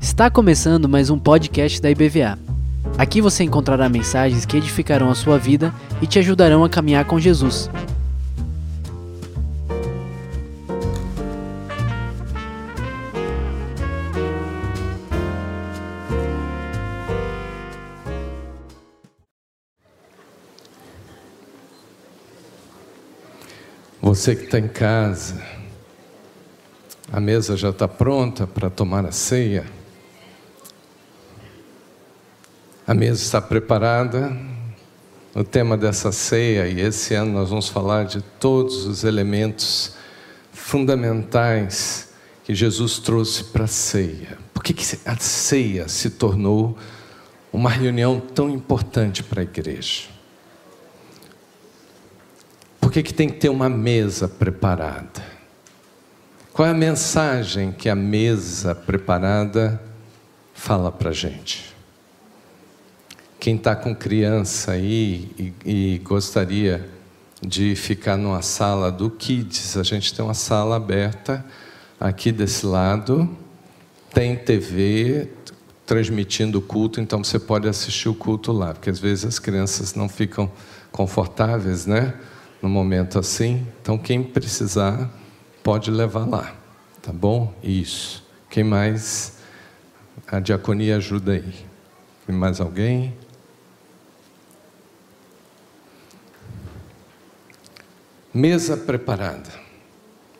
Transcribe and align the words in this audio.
Está 0.00 0.28
começando 0.28 0.88
mais 0.88 1.08
um 1.08 1.16
podcast 1.16 1.80
da 1.80 1.88
IBVA. 1.88 2.36
Aqui 2.98 3.20
você 3.20 3.44
encontrará 3.44 3.88
mensagens 3.88 4.44
que 4.44 4.56
edificarão 4.56 5.08
a 5.08 5.14
sua 5.14 5.38
vida 5.38 5.72
e 6.02 6.06
te 6.08 6.18
ajudarão 6.18 6.64
a 6.64 6.68
caminhar 6.68 7.04
com 7.04 7.20
Jesus. 7.20 7.70
Você 24.02 24.36
que 24.36 24.44
está 24.44 24.58
em 24.58 24.68
casa, 24.68 25.53
a 27.14 27.20
mesa 27.20 27.56
já 27.56 27.70
está 27.70 27.86
pronta 27.86 28.44
para 28.44 28.68
tomar 28.68 29.06
a 29.06 29.12
ceia. 29.12 29.64
A 32.84 32.92
mesa 32.92 33.22
está 33.22 33.40
preparada. 33.40 34.36
O 35.32 35.44
tema 35.44 35.76
dessa 35.76 36.10
ceia, 36.10 36.66
e 36.66 36.80
esse 36.80 37.14
ano 37.14 37.30
nós 37.30 37.50
vamos 37.50 37.68
falar 37.68 38.06
de 38.06 38.20
todos 38.40 38.84
os 38.84 39.04
elementos 39.04 39.94
fundamentais 40.52 42.12
que 42.42 42.52
Jesus 42.52 42.98
trouxe 42.98 43.44
para 43.44 43.62
a 43.62 43.68
ceia. 43.68 44.36
Por 44.52 44.64
que, 44.64 44.74
que 44.74 44.84
a 45.04 45.16
ceia 45.16 45.86
se 45.86 46.10
tornou 46.10 46.76
uma 47.52 47.70
reunião 47.70 48.18
tão 48.18 48.50
importante 48.50 49.22
para 49.22 49.40
a 49.40 49.44
igreja? 49.44 50.08
Por 52.80 52.90
que, 52.90 53.04
que 53.04 53.14
tem 53.14 53.28
que 53.28 53.38
ter 53.38 53.50
uma 53.50 53.68
mesa 53.68 54.26
preparada? 54.26 55.33
Qual 56.54 56.68
é 56.68 56.70
a 56.70 56.74
mensagem 56.74 57.72
que 57.72 57.88
a 57.88 57.96
mesa 57.96 58.76
preparada 58.76 59.82
fala 60.54 60.92
para 60.92 61.10
gente? 61.10 61.74
Quem 63.40 63.56
está 63.56 63.74
com 63.74 63.92
criança 63.92 64.70
aí 64.70 65.32
e, 65.36 65.52
e, 65.66 65.98
gostaria 65.98 66.88
de 67.42 67.74
ficar 67.74 68.16
numa 68.16 68.40
sala 68.40 68.92
do 68.92 69.10
Kids, 69.10 69.76
a 69.76 69.82
gente 69.82 70.14
tem 70.14 70.24
uma 70.24 70.32
sala 70.32 70.76
aberta 70.76 71.44
aqui 71.98 72.30
desse 72.30 72.64
lado, 72.64 73.28
tem 74.12 74.36
TV 74.36 75.28
transmitindo 75.84 76.60
o 76.60 76.62
culto, 76.62 77.00
então 77.00 77.24
você 77.24 77.40
pode 77.40 77.66
assistir 77.66 78.08
o 78.08 78.14
culto 78.14 78.52
lá, 78.52 78.74
porque 78.74 78.90
às 78.90 79.00
vezes 79.00 79.24
as 79.24 79.38
crianças 79.40 79.96
não 79.96 80.08
ficam 80.08 80.48
confortáveis, 80.92 81.84
né? 81.84 82.14
No 82.62 82.68
momento 82.68 83.18
assim, 83.18 83.66
então 83.82 83.98
quem 83.98 84.22
precisar 84.22 85.10
pode 85.64 85.90
levar 85.90 86.28
lá, 86.28 86.54
tá 87.00 87.10
bom? 87.10 87.52
Isso. 87.62 88.22
Quem 88.50 88.62
mais? 88.62 89.38
A 90.28 90.38
diaconia 90.38 90.98
ajuda 90.98 91.32
aí. 91.32 91.54
Tem 92.26 92.36
mais 92.36 92.60
alguém? 92.60 93.16
Mesa 98.32 98.76
preparada. 98.76 99.64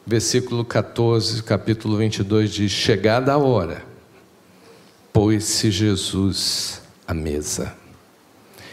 Versículo 0.06 0.62
14, 0.62 1.42
capítulo 1.42 1.96
22 1.96 2.50
diz: 2.52 2.70
Chegada 2.70 3.32
a 3.32 3.38
hora, 3.38 3.82
pôs-se 5.10 5.70
Jesus 5.70 6.82
à 7.08 7.14
mesa, 7.14 7.74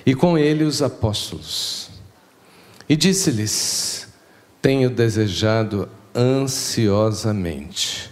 e 0.06 0.14
com 0.14 0.38
ele 0.38 0.66
os 0.66 0.82
apóstolos. 0.82 1.90
E 2.90 2.98
disse-lhes: 2.98 4.10
Tenho 4.62 4.90
desejado 4.90 5.88
ansiosamente 6.16 8.10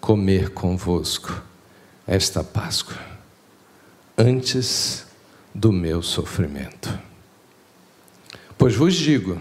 comer 0.00 0.50
convosco 0.50 1.42
esta 2.06 2.42
Páscoa, 2.42 2.98
antes 4.16 5.06
do 5.54 5.72
meu 5.72 6.02
sofrimento. 6.02 6.98
Pois 8.56 8.74
vos 8.74 8.94
digo, 8.94 9.40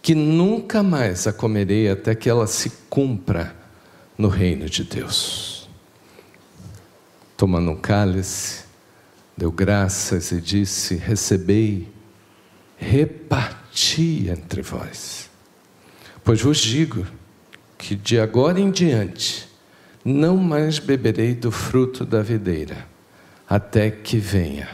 que 0.00 0.14
nunca 0.14 0.82
mais 0.82 1.26
a 1.26 1.32
comerei 1.32 1.90
até 1.90 2.14
que 2.14 2.30
ela 2.30 2.46
se 2.46 2.70
cumpra 2.88 3.54
no 4.16 4.28
reino 4.28 4.68
de 4.68 4.84
Deus. 4.84 5.68
Tomando 7.36 7.72
um 7.72 7.76
cálice, 7.76 8.64
deu 9.36 9.52
graças 9.52 10.32
e 10.32 10.40
disse: 10.40 10.96
Recebei, 10.96 11.92
reparti 12.76 14.28
entre 14.28 14.62
vós. 14.62 15.28
Pois 16.24 16.40
vos 16.40 16.58
digo 16.58 17.06
que 17.78 17.94
de 17.94 18.18
agora 18.18 18.60
em 18.60 18.70
diante 18.70 19.48
não 20.04 20.36
mais 20.36 20.78
beberei 20.78 21.34
do 21.34 21.50
fruto 21.50 22.04
da 22.04 22.20
videira, 22.20 22.86
até 23.48 23.90
que 23.90 24.18
venha 24.18 24.68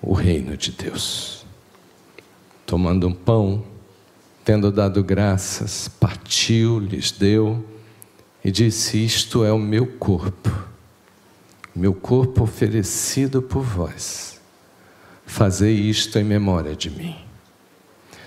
o 0.00 0.12
reino 0.12 0.56
de 0.56 0.70
Deus. 0.70 1.44
Tomando 2.64 3.08
um 3.08 3.12
pão, 3.12 3.64
tendo 4.44 4.70
dado 4.70 5.02
graças, 5.02 5.88
partiu, 5.88 6.78
lhes 6.78 7.10
deu 7.10 7.64
e 8.44 8.50
disse: 8.50 9.04
Isto 9.04 9.44
é 9.44 9.52
o 9.52 9.58
meu 9.58 9.86
corpo, 9.86 10.50
meu 11.74 11.94
corpo 11.94 12.44
oferecido 12.44 13.42
por 13.42 13.62
vós. 13.62 14.40
Fazei 15.26 15.74
isto 15.74 16.18
em 16.18 16.24
memória 16.24 16.76
de 16.76 16.90
mim. 16.90 17.16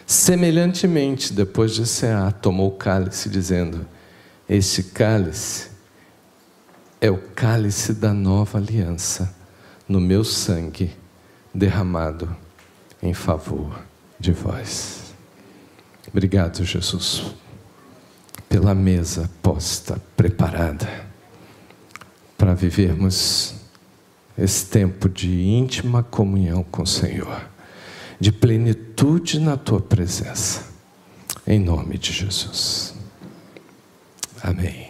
Semelhantemente, 0.08 1.34
depois 1.34 1.74
de 1.74 1.86
cear, 1.86 2.32
tomou 2.32 2.70
o 2.70 2.78
cálice, 2.78 3.28
dizendo: 3.28 3.86
Este 4.48 4.82
cálice 4.82 5.70
é 7.02 7.12
o 7.12 7.18
cálice 7.18 7.94
da 7.94 8.14
nova 8.14 8.58
aliança, 8.58 9.36
no 9.86 10.00
meu 10.00 10.24
sangue 10.24 10.96
derramado 11.54 12.34
em 13.04 13.14
favor 13.14 13.84
de 14.18 14.32
vós. 14.32 15.14
Obrigado, 16.10 16.64
Jesus, 16.64 17.36
pela 18.48 18.74
mesa 18.74 19.30
posta, 19.44 20.02
preparada, 20.16 20.88
para 22.38 22.54
vivermos 22.54 23.56
esse 24.38 24.68
tempo 24.68 25.10
de 25.10 25.44
íntima 25.44 26.02
comunhão 26.02 26.64
com 26.64 26.84
o 26.84 26.88
Senhor, 26.88 27.57
de 28.20 28.32
plenitude 28.32 29.40
na 29.40 29.56
tua 29.56 29.82
presença, 29.82 30.66
em 31.46 31.60
nome 31.60 31.98
de 31.98 32.12
Jesus. 32.12 32.96
Amém. 34.42 34.90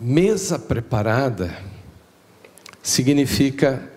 Mesa 0.00 0.58
preparada 0.58 1.56
significa 2.82 3.90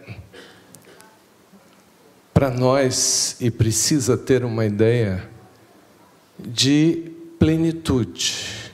para 2.33 2.49
nós 2.49 3.37
e 3.39 3.51
precisa 3.51 4.17
ter 4.17 4.43
uma 4.43 4.65
ideia 4.65 5.29
de 6.39 7.11
plenitude, 7.37 8.71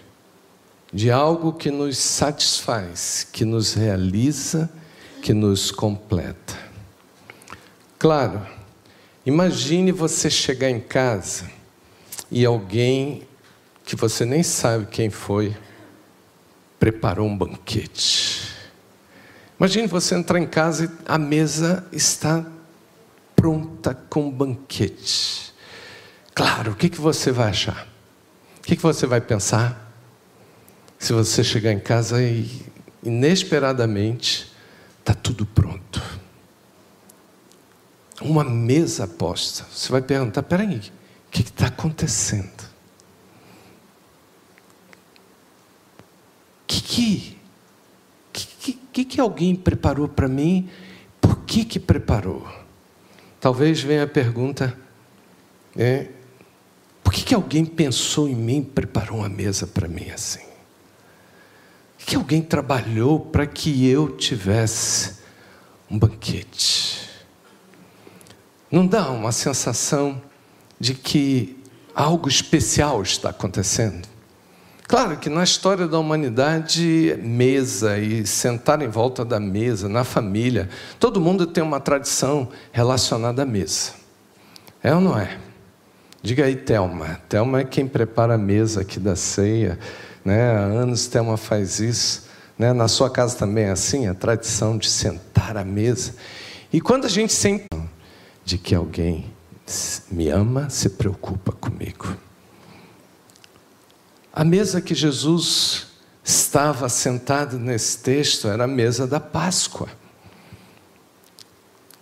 de 0.91 1.11
algo 1.11 1.51
que 1.51 1.69
nos 1.69 1.97
satisfaz, 1.97 3.27
que 3.31 3.43
nos 3.43 3.73
realiza, 3.73 4.69
que 5.27 5.33
nos 5.33 5.71
completa. 5.71 6.57
Claro, 7.99 8.47
imagine 9.25 9.91
você 9.91 10.29
chegar 10.29 10.69
em 10.69 10.79
casa 10.79 11.51
e 12.31 12.45
alguém 12.45 13.27
que 13.83 13.93
você 13.93 14.23
nem 14.23 14.41
sabe 14.41 14.85
quem 14.85 15.09
foi 15.09 15.53
preparou 16.79 17.27
um 17.27 17.37
banquete. 17.37 18.53
Imagine 19.59 19.87
você 19.87 20.15
entrar 20.15 20.39
em 20.39 20.47
casa 20.47 20.85
e 20.85 20.89
a 21.05 21.17
mesa 21.17 21.85
está 21.91 22.45
pronta 23.35 23.93
com 24.09 24.31
banquete. 24.31 25.53
Claro, 26.33 26.71
o 26.71 26.75
que, 26.75 26.87
que 26.87 27.01
você 27.01 27.33
vai 27.33 27.49
achar? 27.49 27.85
O 28.59 28.61
que, 28.61 28.77
que 28.77 28.81
você 28.81 29.05
vai 29.05 29.19
pensar? 29.19 29.91
Se 30.97 31.11
você 31.11 31.43
chegar 31.43 31.73
em 31.73 31.79
casa 31.81 32.23
e 32.23 32.49
inesperadamente 33.03 34.55
está 35.07 35.13
tudo 35.13 35.45
pronto. 35.45 36.03
Uma 38.21 38.43
mesa 38.43 39.07
posta. 39.07 39.65
Você 39.71 39.89
vai 39.89 40.01
perguntar: 40.01 40.43
peraí, 40.43 40.79
o 40.79 41.31
que 41.31 41.43
está 41.43 41.67
acontecendo? 41.67 42.67
O 46.63 46.67
que, 46.67 47.37
que, 48.33 48.73
que, 48.73 49.05
que, 49.05 49.21
alguém 49.21 49.55
preparou 49.55 50.09
para 50.09 50.27
mim? 50.27 50.69
Por 51.21 51.37
que, 51.45 51.63
que 51.63 51.79
preparou? 51.79 52.45
Talvez 53.39 53.79
venha 53.79 54.03
a 54.03 54.07
pergunta: 54.07 54.77
é, 55.77 56.09
por 57.01 57.13
que, 57.13 57.23
que 57.23 57.33
alguém 57.33 57.65
pensou 57.65 58.27
em 58.27 58.35
mim 58.35 58.57
e 58.59 58.65
preparou 58.65 59.19
uma 59.19 59.29
mesa 59.29 59.65
para 59.65 59.87
mim 59.87 60.09
assim? 60.09 60.56
Que 62.07 62.15
alguém 62.15 62.41
trabalhou 62.41 63.19
para 63.19 63.45
que 63.45 63.85
eu 63.85 64.15
tivesse 64.15 65.17
um 65.91 65.99
banquete? 65.99 67.05
Não 68.71 68.87
dá 68.87 69.09
uma 69.09 69.33
sensação 69.33 70.21
de 70.79 70.93
que 70.93 71.61
algo 71.93 72.29
especial 72.29 73.01
está 73.01 73.31
acontecendo. 73.31 74.07
Claro 74.87 75.17
que 75.17 75.29
na 75.29 75.43
história 75.43 75.85
da 75.85 75.99
humanidade, 75.99 77.19
mesa 77.21 77.97
e 77.99 78.25
sentar 78.25 78.81
em 78.81 78.87
volta 78.87 79.25
da 79.25 79.37
mesa, 79.37 79.89
na 79.89 80.05
família, 80.05 80.69
todo 80.97 81.19
mundo 81.19 81.45
tem 81.45 81.61
uma 81.61 81.81
tradição 81.81 82.47
relacionada 82.71 83.43
à 83.43 83.45
mesa. 83.45 83.91
É 84.81 84.95
ou 84.95 85.01
não 85.01 85.19
é? 85.19 85.37
Diga 86.21 86.45
aí, 86.45 86.55
Thelma. 86.55 87.19
Thelma 87.27 87.59
é 87.59 87.63
quem 87.65 87.85
prepara 87.85 88.35
a 88.35 88.37
mesa 88.37 88.79
aqui 88.79 88.97
da 88.97 89.17
ceia. 89.17 89.77
Né? 90.27 90.51
Há 90.51 90.59
anos 90.59 91.07
Thelma 91.07 91.37
faz 91.37 91.79
isso. 91.79 92.27
Né? 92.59 92.73
Na 92.73 92.89
sua 92.89 93.09
casa 93.09 93.37
também 93.37 93.63
é 93.63 93.69
assim, 93.69 94.07
a 94.07 94.13
tradição 94.13 94.77
de 94.77 94.89
sentar 94.89 95.55
à 95.55 95.63
mesa. 95.63 96.15
E 96.71 96.81
quando 96.81 97.05
a 97.05 97.09
gente 97.09 97.31
sente 97.31 97.63
de 98.43 98.57
que 98.57 98.75
alguém 98.75 99.33
me 100.11 100.27
ama, 100.27 100.69
se 100.69 100.89
preocupa 100.89 101.53
comigo. 101.53 102.17
A 104.33 104.43
mesa 104.43 104.81
que 104.81 104.93
Jesus 104.93 105.87
estava 106.21 106.89
sentado 106.89 107.57
nesse 107.57 107.99
texto 107.99 108.49
era 108.49 108.65
a 108.65 108.67
mesa 108.67 109.07
da 109.07 109.21
Páscoa. 109.21 109.87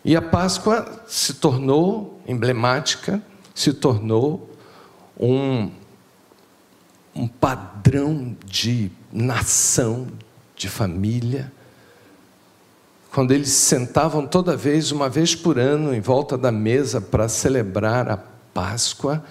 E 0.04 0.16
a 0.16 0.21
Páscoa 0.21 1.04
se 1.07 1.36
tornou 1.36 2.19
emblemática, 2.28 3.21
se 3.54 3.71
tornou 3.71 4.50
um, 5.19 5.69
um 7.15 7.27
padrão 7.27 8.35
de 8.45 8.91
nação, 9.12 10.07
de 10.56 10.67
família. 10.67 11.51
Quando 13.12 13.31
eles 13.31 13.50
sentavam 13.50 14.27
toda 14.27 14.57
vez, 14.57 14.91
uma 14.91 15.09
vez 15.09 15.33
por 15.33 15.57
ano, 15.57 15.95
em 15.95 16.01
volta 16.01 16.38
da 16.38 16.51
mesa 16.51 17.00
para 17.00 17.29
celebrar 17.29 18.09
a 18.09 18.17
Páscoa, 18.17 19.23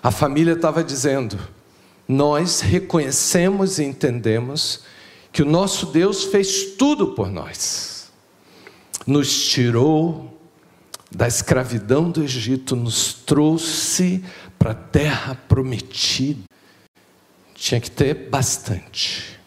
a 0.00 0.10
família 0.10 0.52
estava 0.52 0.84
dizendo: 0.84 1.38
nós 2.06 2.60
reconhecemos 2.60 3.78
e 3.78 3.84
entendemos 3.84 4.82
que 5.32 5.42
o 5.42 5.46
nosso 5.46 5.86
Deus 5.86 6.24
fez 6.24 6.76
tudo 6.76 7.08
por 7.08 7.28
nós. 7.28 8.12
Nos 9.04 9.48
tirou 9.48 10.38
da 11.10 11.26
escravidão 11.26 12.10
do 12.10 12.22
Egito, 12.22 12.76
nos 12.76 13.12
trouxe 13.12 14.24
para 14.58 14.70
a 14.70 14.74
terra 14.74 15.34
prometida. 15.48 16.53
Tinha 17.64 17.80
que 17.80 17.90
ter 17.90 18.28
bastante. 18.28 19.40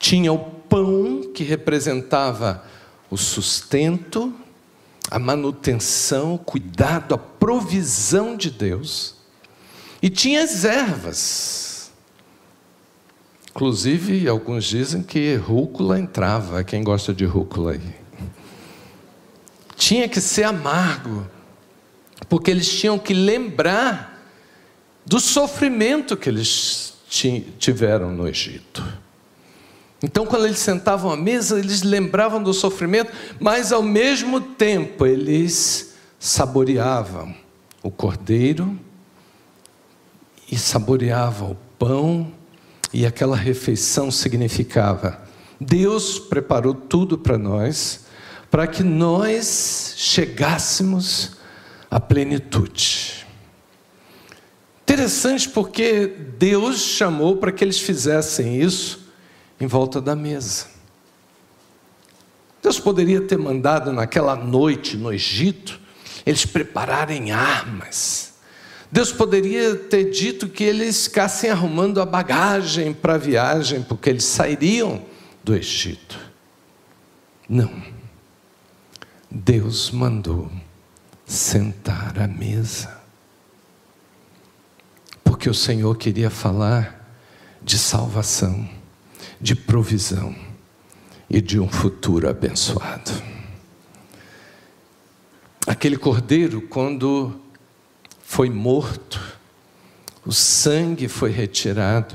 Tinha 0.00 0.32
o 0.32 0.36
pão 0.36 1.30
que 1.32 1.44
representava 1.44 2.64
o 3.08 3.16
sustento, 3.16 4.34
a 5.08 5.16
manutenção, 5.16 6.34
o 6.34 6.38
cuidado, 6.40 7.14
a 7.14 7.18
provisão 7.18 8.36
de 8.36 8.50
Deus. 8.50 9.14
E 10.02 10.10
tinha 10.10 10.42
as 10.42 10.64
ervas. 10.64 11.92
Inclusive, 13.50 14.26
alguns 14.26 14.64
dizem 14.64 15.00
que 15.00 15.36
rúcula 15.36 16.00
entrava. 16.00 16.64
Quem 16.64 16.82
gosta 16.82 17.14
de 17.14 17.24
rúcula 17.24 17.74
aí? 17.74 17.94
Tinha 19.76 20.08
que 20.08 20.20
ser 20.20 20.42
amargo, 20.42 21.30
porque 22.28 22.50
eles 22.50 22.68
tinham 22.68 22.98
que 22.98 23.14
lembrar 23.14 24.20
do 25.06 25.20
sofrimento 25.20 26.16
que 26.16 26.28
eles 26.28 26.90
tiveram 27.10 28.12
no 28.12 28.26
Egito. 28.26 28.82
Então, 30.02 30.24
quando 30.24 30.46
eles 30.46 30.58
sentavam 30.58 31.10
à 31.10 31.16
mesa, 31.16 31.58
eles 31.58 31.82
lembravam 31.82 32.42
do 32.42 32.54
sofrimento, 32.54 33.12
mas 33.38 33.72
ao 33.72 33.82
mesmo 33.82 34.40
tempo 34.40 35.04
eles 35.04 35.94
saboreavam 36.18 37.34
o 37.82 37.90
cordeiro 37.90 38.78
e 40.50 40.56
saboreava 40.56 41.44
o 41.44 41.56
pão, 41.78 42.32
e 42.92 43.04
aquela 43.04 43.36
refeição 43.36 44.10
significava: 44.10 45.22
Deus 45.60 46.18
preparou 46.18 46.74
tudo 46.74 47.18
para 47.18 47.36
nós, 47.36 48.06
para 48.50 48.66
que 48.66 48.82
nós 48.82 49.94
chegássemos 49.96 51.32
à 51.90 52.00
plenitude. 52.00 53.26
Interessante 54.92 55.48
porque 55.48 56.06
Deus 56.36 56.80
chamou 56.80 57.36
para 57.36 57.52
que 57.52 57.62
eles 57.62 57.78
fizessem 57.78 58.60
isso 58.60 59.08
em 59.60 59.66
volta 59.66 60.00
da 60.00 60.16
mesa. 60.16 60.66
Deus 62.60 62.80
poderia 62.80 63.20
ter 63.20 63.38
mandado 63.38 63.92
naquela 63.92 64.34
noite 64.34 64.96
no 64.96 65.12
Egito 65.12 65.80
eles 66.26 66.44
prepararem 66.44 67.30
armas 67.30 68.30
Deus 68.92 69.12
poderia 69.12 69.76
ter 69.76 70.10
dito 70.10 70.48
que 70.48 70.64
eles 70.64 71.04
ficassem 71.04 71.48
arrumando 71.48 72.00
a 72.00 72.06
bagagem 72.06 72.92
para 72.92 73.14
a 73.14 73.18
viagem, 73.18 73.82
porque 73.82 74.10
eles 74.10 74.24
sairiam 74.24 75.04
do 75.44 75.54
Egito. 75.54 76.18
Não. 77.48 77.70
Deus 79.30 79.92
mandou 79.92 80.50
sentar 81.24 82.18
à 82.18 82.26
mesa. 82.26 82.99
Porque 85.40 85.48
o 85.48 85.54
Senhor 85.54 85.96
queria 85.96 86.28
falar 86.28 87.16
de 87.62 87.78
salvação, 87.78 88.68
de 89.40 89.54
provisão 89.54 90.36
e 91.30 91.40
de 91.40 91.58
um 91.58 91.66
futuro 91.66 92.28
abençoado. 92.28 93.10
Aquele 95.66 95.96
cordeiro, 95.96 96.60
quando 96.60 97.40
foi 98.22 98.50
morto, 98.50 99.18
o 100.26 100.30
sangue 100.30 101.08
foi 101.08 101.30
retirado 101.30 102.14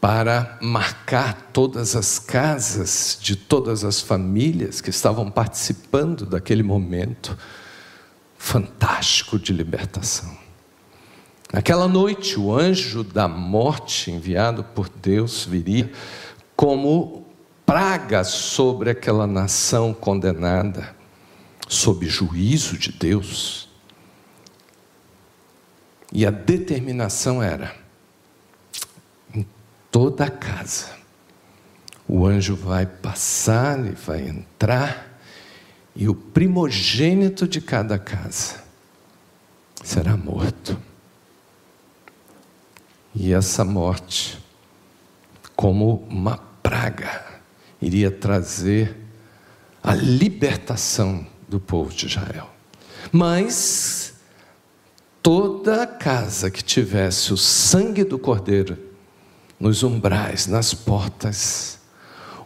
para 0.00 0.56
marcar 0.62 1.50
todas 1.52 1.96
as 1.96 2.20
casas 2.20 3.18
de 3.20 3.34
todas 3.34 3.82
as 3.82 4.00
famílias 4.00 4.80
que 4.80 4.90
estavam 4.90 5.28
participando 5.28 6.24
daquele 6.24 6.62
momento 6.62 7.36
fantástico 8.38 9.40
de 9.40 9.52
libertação. 9.52 10.43
Naquela 11.54 11.86
noite, 11.86 12.36
o 12.36 12.52
anjo 12.52 13.04
da 13.04 13.28
morte 13.28 14.10
enviado 14.10 14.64
por 14.64 14.88
Deus 14.88 15.44
viria 15.44 15.88
como 16.56 17.24
praga 17.64 18.24
sobre 18.24 18.90
aquela 18.90 19.24
nação 19.24 19.94
condenada, 19.94 20.96
sob 21.68 22.08
juízo 22.08 22.76
de 22.76 22.90
Deus 22.90 23.68
e 26.12 26.26
a 26.26 26.30
determinação 26.32 27.40
era: 27.40 27.72
em 29.32 29.46
toda 29.92 30.24
a 30.24 30.30
casa, 30.30 30.90
o 32.08 32.26
anjo 32.26 32.56
vai 32.56 32.84
passar 32.84 33.78
e 33.86 33.90
vai 33.90 34.26
entrar, 34.26 35.20
e 35.94 36.08
o 36.08 36.16
primogênito 36.16 37.46
de 37.46 37.60
cada 37.60 37.96
casa 37.96 38.64
será 39.84 40.16
morto. 40.16 40.76
E 43.14 43.32
essa 43.32 43.64
morte, 43.64 44.38
como 45.54 46.04
uma 46.08 46.36
praga, 46.62 47.24
iria 47.80 48.10
trazer 48.10 48.96
a 49.82 49.94
libertação 49.94 51.26
do 51.48 51.60
povo 51.60 51.94
de 51.94 52.06
Israel. 52.06 52.50
Mas 53.12 54.14
toda 55.22 55.86
casa 55.86 56.50
que 56.50 56.62
tivesse 56.62 57.32
o 57.32 57.36
sangue 57.36 58.02
do 58.02 58.18
cordeiro 58.18 58.76
nos 59.60 59.82
umbrais, 59.82 60.46
nas 60.46 60.74
portas, 60.74 61.78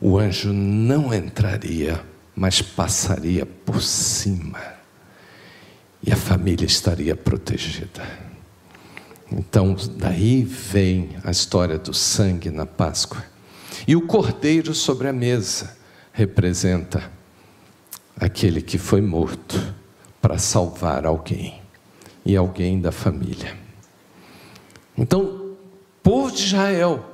o 0.01 0.19
anjo 0.19 0.53
não 0.53 1.13
entraria, 1.15 2.05
mas 2.37 2.61
passaria 2.61 3.47
por 3.47 3.83
cima. 3.83 4.61
E 6.03 6.13
a 6.13 6.17
família 6.17 6.67
estaria 6.67 7.17
protegida. 7.17 8.28
Então, 9.31 9.77
daí 9.97 10.43
vem 10.43 11.17
a 11.23 11.31
história 11.31 11.79
do 11.79 11.93
sangue 11.93 12.51
na 12.51 12.65
Páscoa. 12.65 13.23
E 13.87 13.95
o 13.95 14.07
cordeiro 14.07 14.75
sobre 14.75 15.09
a 15.09 15.13
mesa 15.13 15.77
representa 16.13 17.11
aquele 18.19 18.63
que 18.63 18.79
foi 18.79 19.01
morto 19.01 19.75
para 20.21 20.39
salvar 20.39 21.05
alguém 21.05 21.61
e 22.25 22.37
alguém 22.37 22.81
da 22.81 22.91
família. 22.91 23.57
Então, 24.97 25.23
o 25.23 25.57
povo 26.03 26.35
de 26.35 26.45
Israel 26.45 27.05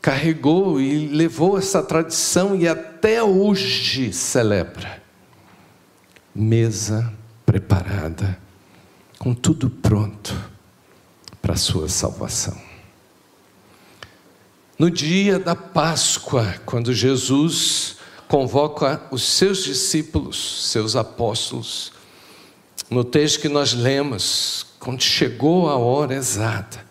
carregou 0.00 0.78
e 0.78 1.08
levou 1.08 1.58
essa 1.58 1.82
tradição 1.82 2.54
e 2.54 2.68
até 2.68 3.22
hoje 3.22 4.12
celebra. 4.12 5.02
Mesa 6.34 7.12
preparada, 7.46 8.38
com 9.18 9.34
tudo 9.34 9.70
pronto 9.70 10.53
para 11.44 11.52
a 11.52 11.58
sua 11.58 11.90
salvação. 11.90 12.56
No 14.78 14.90
dia 14.90 15.38
da 15.38 15.54
Páscoa, 15.54 16.54
quando 16.64 16.94
Jesus 16.94 17.96
convoca 18.26 19.02
os 19.10 19.22
seus 19.22 19.62
discípulos, 19.62 20.70
seus 20.70 20.96
apóstolos, 20.96 21.92
no 22.88 23.04
texto 23.04 23.42
que 23.42 23.48
nós 23.50 23.74
lemos, 23.74 24.64
quando 24.80 25.02
chegou 25.02 25.68
a 25.68 25.76
hora 25.76 26.14
exata, 26.14 26.82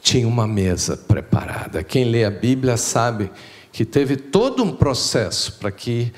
tinha 0.00 0.26
uma 0.26 0.46
mesa 0.48 0.96
preparada. 0.96 1.84
Quem 1.84 2.04
lê 2.04 2.24
a 2.24 2.30
Bíblia 2.32 2.76
sabe 2.76 3.30
que 3.70 3.84
teve 3.84 4.16
todo 4.16 4.64
um 4.64 4.74
processo 4.74 5.52
para 5.52 5.70
que 5.70 6.12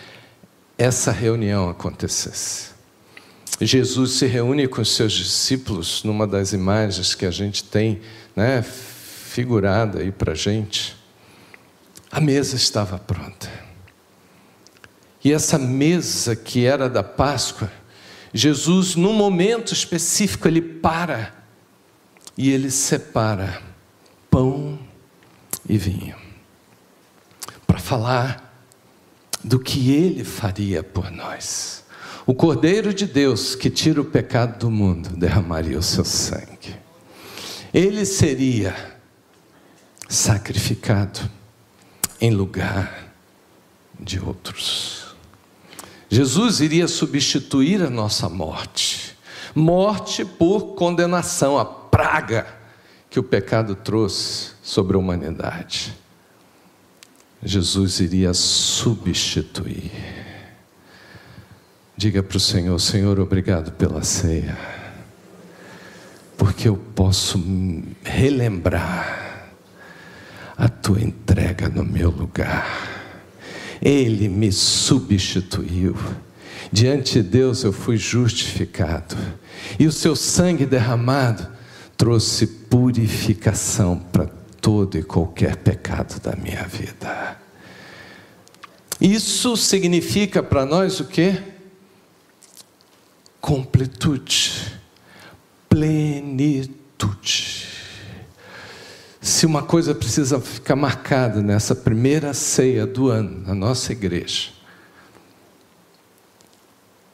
essa 0.79 1.13
reunião 1.13 1.69
acontecesse. 1.69 2.76
Jesus 3.61 4.13
se 4.13 4.27
reúne 4.27 4.69
com 4.69 4.85
seus 4.85 5.13
discípulos 5.13 6.05
numa 6.05 6.27
das 6.27 6.53
imagens 6.53 7.15
que 7.15 7.25
a 7.25 7.31
gente 7.31 7.65
tem, 7.65 8.01
né, 8.35 8.63
figurada 8.63 10.01
aí 10.01 10.13
para 10.13 10.33
a 10.33 10.37
gente. 10.37 10.95
A 12.11 12.21
mesa 12.21 12.57
estava 12.57 12.99
pronta. 12.99 13.51
E 15.25 15.33
essa 15.33 15.59
mesa 15.59 16.37
que 16.37 16.67
era 16.67 16.89
da 16.89 17.03
Páscoa, 17.03 17.73
Jesus, 18.33 18.95
num 18.95 19.15
momento 19.15 19.73
específico, 19.73 20.47
ele 20.47 20.61
para 20.61 21.35
e 22.37 22.51
ele 22.51 22.71
separa 22.71 23.63
pão 24.31 24.79
e 25.67 25.79
vinho, 25.79 26.15
para 27.67 27.79
falar 27.79 28.63
do 29.43 29.59
que 29.59 29.91
ele 29.91 30.23
faria 30.23 30.83
por 30.83 31.11
nós. 31.11 31.86
O 32.27 32.35
Cordeiro 32.35 32.93
de 32.93 33.07
Deus 33.07 33.55
que 33.55 33.71
tira 33.71 34.01
o 34.01 34.05
pecado 34.05 34.59
do 34.59 34.71
mundo 34.71 35.11
derramaria 35.11 35.79
o 35.79 35.83
seu 35.83 36.05
sangue. 36.05 36.75
Ele 37.73 38.05
seria 38.05 38.75
sacrificado 40.09 41.21
em 42.21 42.33
lugar 42.33 43.15
de 44.01 44.19
outros. 44.19 45.15
Jesus 46.09 46.61
iria 46.61 46.89
substituir 46.89 47.81
a 47.81 47.91
nossa 47.91 48.29
morte, 48.29 49.17
morte 49.55 50.25
por 50.25 50.75
condenação, 50.75 51.57
a 51.57 51.65
praga 51.65 52.47
que 53.09 53.21
o 53.21 53.23
pecado 53.23 53.77
trouxe 53.77 54.51
sobre 54.65 54.97
a 54.97 54.99
humanidade. 54.99 55.95
Jesus 57.41 58.01
iria 58.01 58.35
substituir. 58.35 60.26
Diga 61.97 62.23
para 62.23 62.37
o 62.37 62.41
Senhor: 62.41 62.79
Senhor, 62.79 63.19
obrigado 63.19 63.73
pela 63.73 64.03
ceia, 64.03 64.57
porque 66.37 66.69
eu 66.69 66.77
posso 66.77 67.43
relembrar 68.05 69.51
a 70.59 70.69
tua 70.69 71.01
entrega 71.01 71.71
no 71.71 71.83
meu 71.83 72.11
lugar. 72.11 72.67
Ele 73.81 74.29
me 74.29 74.53
substituiu. 74.53 75.97
Diante 76.71 77.23
de 77.23 77.29
Deus 77.29 77.63
eu 77.63 77.73
fui 77.73 77.97
justificado, 77.97 79.17
e 79.79 79.87
o 79.87 79.93
seu 79.93 80.15
sangue 80.15 80.67
derramado 80.67 81.49
trouxe 81.97 82.47
purificação 82.47 83.99
para 83.99 84.27
todo 84.61 84.99
e 84.99 85.03
qualquer 85.03 85.57
pecado 85.57 86.21
da 86.21 86.37
minha 86.37 86.65
vida. 86.65 87.39
Isso 89.01 89.57
significa 89.57 90.43
para 90.43 90.67
nós 90.67 91.01
o 91.01 91.05
que? 91.05 91.56
Completude, 93.47 94.77
plenitude. 95.69 97.69
Se 99.21 99.47
uma 99.47 99.63
coisa 99.63 99.95
precisa 99.95 100.41
ficar 100.41 100.75
marcada 100.75 101.41
nessa 101.41 101.73
primeira 101.73 102.35
ceia 102.35 102.85
do 102.85 103.09
ano, 103.09 103.47
na 103.47 103.55
nossa 103.55 103.93
igreja, 103.93 104.51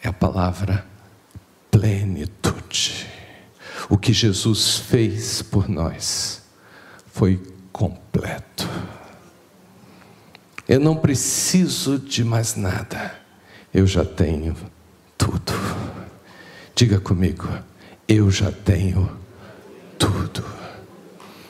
é 0.03 0.09
a 0.09 0.13
palavra 0.15 0.87
plenitude. 1.71 3.07
O 3.91 3.99
que 3.99 4.15
Jesus 4.15 4.79
fez 4.79 5.43
por 5.43 5.69
nós 5.69 6.41
foi 7.09 7.43
completo. 7.71 8.67
Eu 10.67 10.81
não 10.81 10.97
preciso 10.97 11.99
de 11.99 12.25
mais 12.25 12.57
nada, 12.57 13.21
eu 13.75 13.87
já 13.87 14.03
tenho. 14.03 14.72
Diga 16.83 16.99
comigo, 16.99 17.49
eu 18.09 18.29
já 18.29 18.51
tenho 18.51 19.09
tudo. 19.97 20.45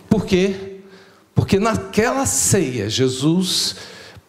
Por 0.07 0.27
quê? 0.27 0.83
Porque 1.35 1.59
naquela 1.59 2.27
ceia, 2.27 2.91
Jesus 2.91 3.77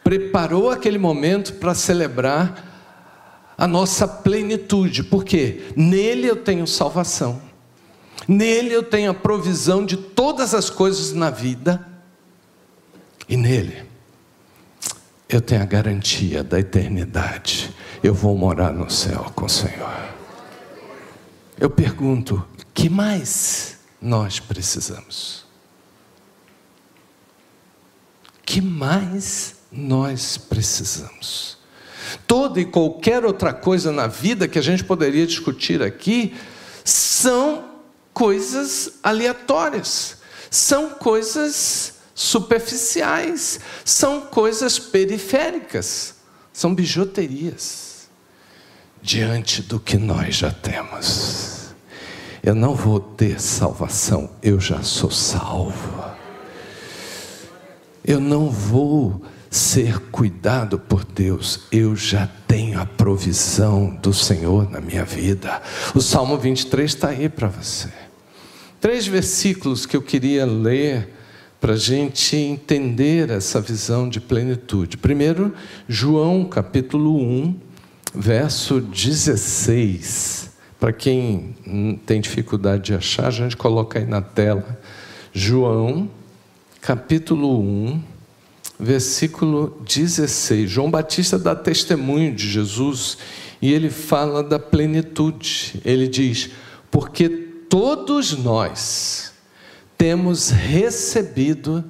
preparou 0.02 0.70
aquele 0.70 0.98
momento 0.98 1.56
para 1.56 1.76
celebrar 1.76 3.52
a 3.58 3.68
nossa 3.68 4.08
plenitude, 4.08 5.04
porque 5.04 5.74
nele 5.76 6.26
eu 6.26 6.38
tenho 6.38 6.66
salvação. 6.66 7.42
Nele 8.26 8.72
eu 8.72 8.82
tenho 8.82 9.12
a 9.12 9.14
provisão 9.14 9.86
de 9.86 9.98
todas 9.98 10.54
as 10.54 10.70
coisas 10.70 11.12
na 11.12 11.30
vida, 11.30 11.86
e 13.28 13.36
nele 13.36 13.84
eu 15.28 15.42
tenho 15.42 15.64
a 15.64 15.66
garantia 15.66 16.46
da 16.46 16.58
eternidade. 16.62 17.76
Eu 18.02 18.14
vou 18.14 18.38
morar 18.38 18.72
no 18.72 18.90
céu 18.90 19.30
com 19.36 19.48
o 19.48 19.50
Senhor. 19.50 20.14
Eu 21.64 21.70
pergunto: 21.70 22.46
que 22.74 22.90
mais 22.90 23.78
nós 24.02 24.38
precisamos? 24.38 25.46
Que 28.46 28.60
mais 28.60 29.56
nós 29.72 30.38
precisamos? 30.38 31.58
Toda 32.28 32.60
e 32.60 32.66
qualquer 32.66 33.24
outra 33.24 33.54
coisa 33.54 33.94
na 33.94 34.08
vida 34.08 34.46
que 34.46 34.60
a 34.60 34.62
gente 34.62 34.84
poderia 34.84 35.26
discutir 35.26 35.82
aqui 35.82 36.36
são 36.84 37.64
coisas 38.14 38.96
aleatórias, 39.02 40.18
são 40.52 40.90
coisas 40.90 41.94
superficiais, 42.14 43.62
são 43.86 44.20
coisas 44.20 44.78
periféricas, 44.78 46.16
são 46.52 46.76
bijuterias 46.76 48.10
diante 49.02 49.62
do 49.62 49.80
que 49.80 49.98
nós 49.98 50.36
já 50.36 50.52
temos. 50.52 51.53
Eu 52.44 52.54
não 52.54 52.76
vou 52.76 53.00
ter 53.00 53.40
salvação, 53.40 54.30
eu 54.42 54.60
já 54.60 54.84
sou 54.84 55.10
salvo. 55.10 56.04
Eu 58.04 58.20
não 58.20 58.50
vou 58.50 59.24
ser 59.50 59.98
cuidado 60.12 60.78
por 60.78 61.06
Deus, 61.06 61.62
eu 61.72 61.96
já 61.96 62.30
tenho 62.46 62.82
a 62.82 62.86
provisão 62.86 63.98
do 64.02 64.14
Senhor 64.14 64.70
na 64.70 64.82
minha 64.82 65.06
vida. 65.06 65.62
O 65.96 66.02
Salmo 66.02 66.38
23 66.38 66.92
está 66.92 67.10
aí 67.10 67.30
para 67.30 67.48
você. 67.48 67.88
Três 68.82 69.08
versículos 69.08 69.86
que 69.86 69.96
eu 69.96 70.02
queria 70.02 70.46
ler 70.46 71.14
para 71.62 71.76
a 71.76 71.78
gente 71.78 72.36
entender 72.36 73.30
essa 73.30 73.62
visão 73.62 74.10
de 74.10 74.20
plenitude. 74.20 74.98
Primeiro, 74.98 75.54
João 75.88 76.44
capítulo 76.44 77.16
1, 77.16 77.56
verso 78.14 78.82
16. 78.82 80.53
Para 80.84 80.92
quem 80.92 81.56
tem 82.06 82.20
dificuldade 82.20 82.84
de 82.84 82.94
achar, 82.94 83.28
a 83.28 83.32
gente 83.32 83.56
coloca 83.56 84.00
aí 84.00 84.06
na 84.06 84.22
tela. 84.22 84.78
João 85.32 86.10
capítulo 86.82 87.58
1, 87.62 88.04
versículo 88.78 89.82
16. 89.88 90.70
João 90.70 90.92
Batista 90.92 91.40
dá 91.40 91.56
testemunho 91.56 92.36
de 92.36 92.50
Jesus 92.50 93.18
e 93.62 93.72
ele 93.72 93.90
fala 93.90 94.44
da 94.44 94.60
plenitude. 94.60 95.80
Ele 95.86 96.06
diz: 96.06 96.50
Porque 96.92 97.30
todos 97.30 98.34
nós 98.34 99.32
temos 99.98 100.50
recebido 100.50 101.82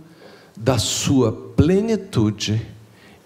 da 0.55 0.77
sua 0.77 1.31
plenitude 1.31 2.61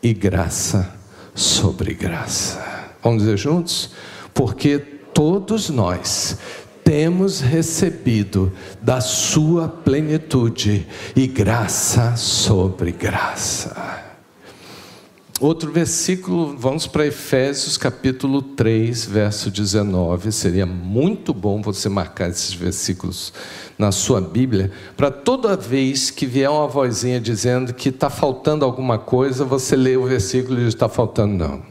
e 0.02 0.14
graça 0.14 0.96
sobre 1.36 1.94
graça. 1.94 2.94
Vamos 3.04 3.24
dizer 3.24 3.36
juntos? 3.36 3.90
Porque 4.34 4.96
todos 5.18 5.72
nós 5.72 6.38
temos 6.84 7.42
recebido 7.42 8.52
da 8.80 9.02
sua 9.02 9.68
plenitude 9.68 10.86
e 11.16 11.26
graça 11.26 12.16
sobre 12.16 12.92
graça. 12.92 14.04
Outro 15.42 15.72
versículo, 15.72 16.56
vamos 16.56 16.86
para 16.86 17.08
Efésios 17.08 17.78
capítulo 17.78 18.44
3, 18.44 19.06
verso 19.06 19.50
19. 19.50 20.32
Seria 20.32 20.68
muito 20.68 21.34
bom 21.34 21.64
você 21.64 21.90
marcar 21.90 22.30
esses 22.30 22.54
versículos 22.54 23.34
na 23.76 23.92
sua 23.92 24.22
Bíblia, 24.22 24.72
para 24.96 25.10
toda 25.10 25.58
vez 25.58 26.12
que 26.12 26.28
vier 26.28 26.50
uma 26.50 26.68
vozinha 26.68 27.20
dizendo 27.20 27.74
que 27.74 27.90
está 27.90 28.12
faltando 28.12 28.64
alguma 28.64 29.00
coisa, 29.00 29.44
você 29.44 29.76
lê 29.76 29.98
o 29.98 30.06
versículo 30.06 30.60
e 30.60 30.66
diz: 30.66 30.76
está 30.76 30.88
faltando, 30.88 31.34
não. 31.34 31.64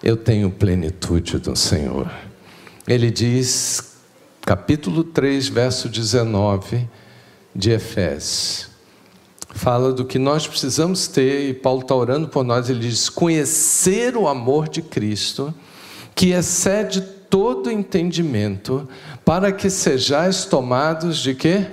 Eu 0.00 0.16
tenho 0.16 0.48
plenitude 0.48 1.38
do 1.38 1.56
Senhor. 1.56 2.27
Ele 2.88 3.10
diz, 3.10 3.92
capítulo 4.40 5.04
3, 5.04 5.48
verso 5.48 5.88
19 5.88 6.88
de 7.54 7.70
Efésios 7.70 8.68
fala 9.58 9.92
do 9.92 10.04
que 10.04 10.18
nós 10.18 10.46
precisamos 10.46 11.08
ter, 11.08 11.50
e 11.50 11.54
Paulo 11.54 11.80
está 11.80 11.94
orando 11.94 12.28
por 12.28 12.44
nós, 12.44 12.68
ele 12.70 12.80
diz: 12.80 13.08
conhecer 13.08 14.16
o 14.16 14.28
amor 14.28 14.68
de 14.68 14.82
Cristo, 14.82 15.52
que 16.14 16.30
excede 16.30 17.00
todo 17.00 17.70
entendimento, 17.70 18.88
para 19.24 19.52
que 19.52 19.68
sejais 19.68 20.44
tomados 20.44 21.18
de 21.18 21.34
quê? 21.34 21.66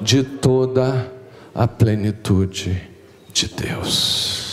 De 0.00 0.22
toda 0.22 1.10
a 1.54 1.66
plenitude 1.66 2.82
de 3.32 3.48
Deus. 3.48 4.45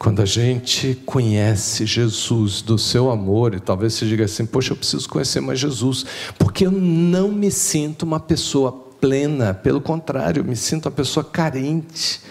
Quando 0.00 0.22
a 0.22 0.24
gente 0.24 0.94
conhece 1.04 1.84
Jesus 1.84 2.62
do 2.62 2.78
seu 2.78 3.10
amor, 3.10 3.54
e 3.54 3.60
talvez 3.60 3.92
você 3.92 4.06
diga 4.06 4.24
assim: 4.24 4.46
Poxa, 4.46 4.72
eu 4.72 4.76
preciso 4.78 5.06
conhecer 5.06 5.42
mais 5.42 5.60
Jesus, 5.60 6.06
porque 6.38 6.64
eu 6.64 6.70
não 6.70 7.30
me 7.30 7.50
sinto 7.50 8.04
uma 8.04 8.18
pessoa 8.18 8.72
plena, 8.98 9.52
pelo 9.52 9.78
contrário, 9.78 10.40
eu 10.40 10.44
me 10.44 10.56
sinto 10.56 10.86
uma 10.86 10.90
pessoa 10.90 11.22
carente. 11.22 12.22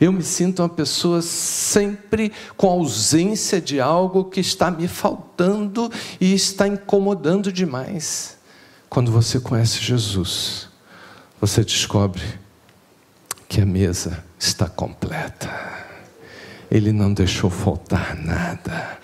Eu 0.00 0.12
me 0.12 0.24
sinto 0.24 0.62
uma 0.64 0.68
pessoa 0.68 1.22
sempre 1.22 2.32
com 2.56 2.68
ausência 2.68 3.60
de 3.60 3.80
algo 3.80 4.24
que 4.24 4.40
está 4.40 4.68
me 4.68 4.88
faltando 4.88 5.92
e 6.20 6.34
está 6.34 6.66
incomodando 6.66 7.52
demais. 7.52 8.36
Quando 8.90 9.12
você 9.12 9.38
conhece 9.38 9.80
Jesus, 9.80 10.68
você 11.40 11.62
descobre 11.62 12.24
que 13.48 13.60
a 13.60 13.66
mesa 13.66 14.24
está 14.40 14.68
completa. 14.68 15.81
Ele 16.72 16.90
não 16.90 17.12
deixou 17.12 17.50
faltar 17.50 18.16
nada. 18.16 18.96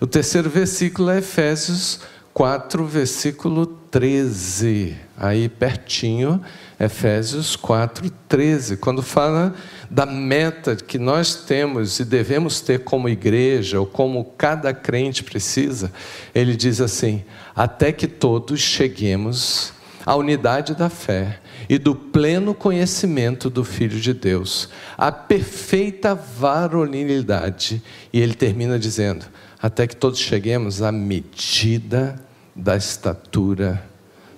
O 0.00 0.06
terceiro 0.06 0.48
versículo 0.48 1.10
é 1.10 1.18
Efésios 1.18 2.00
4, 2.32 2.86
versículo 2.86 3.66
13. 3.66 4.96
Aí 5.18 5.46
pertinho, 5.46 6.40
Efésios 6.80 7.54
4, 7.54 8.10
13. 8.26 8.78
Quando 8.78 9.02
fala 9.02 9.54
da 9.90 10.06
meta 10.06 10.74
que 10.74 10.98
nós 10.98 11.34
temos 11.34 12.00
e 12.00 12.06
devemos 12.06 12.62
ter 12.62 12.82
como 12.82 13.10
igreja, 13.10 13.78
ou 13.78 13.84
como 13.84 14.24
cada 14.38 14.72
crente 14.72 15.22
precisa, 15.22 15.92
ele 16.34 16.56
diz 16.56 16.80
assim: 16.80 17.22
até 17.54 17.92
que 17.92 18.06
todos 18.06 18.58
cheguemos 18.58 19.70
à 20.06 20.16
unidade 20.16 20.74
da 20.74 20.88
fé 20.88 21.41
e 21.72 21.78
do 21.78 21.94
pleno 21.94 22.52
conhecimento 22.52 23.48
do 23.48 23.64
Filho 23.64 23.98
de 23.98 24.12
Deus, 24.12 24.68
a 24.94 25.10
perfeita 25.10 26.14
varonilidade. 26.14 27.82
E 28.12 28.20
ele 28.20 28.34
termina 28.34 28.78
dizendo: 28.78 29.24
até 29.58 29.86
que 29.86 29.96
todos 29.96 30.18
cheguemos 30.18 30.82
à 30.82 30.92
medida 30.92 32.22
da 32.54 32.76
estatura 32.76 33.82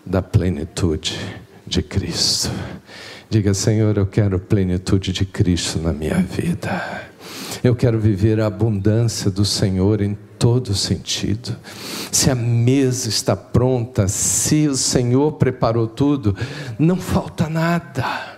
da 0.06 0.22
plenitude 0.22 1.18
de 1.66 1.82
Cristo. 1.82 2.52
Diga, 3.28 3.52
Senhor, 3.52 3.98
eu 3.98 4.06
quero 4.06 4.38
plenitude 4.38 5.12
de 5.12 5.24
Cristo 5.24 5.80
na 5.80 5.92
minha 5.92 6.20
vida. 6.22 7.10
Eu 7.62 7.74
quero 7.74 7.98
viver 7.98 8.40
a 8.40 8.46
abundância 8.46 9.30
do 9.30 9.44
Senhor 9.44 10.00
em 10.00 10.16
todo 10.38 10.74
sentido. 10.74 11.56
Se 12.12 12.30
a 12.30 12.34
mesa 12.34 13.08
está 13.08 13.34
pronta, 13.34 14.06
se 14.08 14.68
o 14.68 14.76
Senhor 14.76 15.32
preparou 15.32 15.86
tudo, 15.86 16.36
não 16.78 16.96
falta 16.96 17.48
nada. 17.48 18.34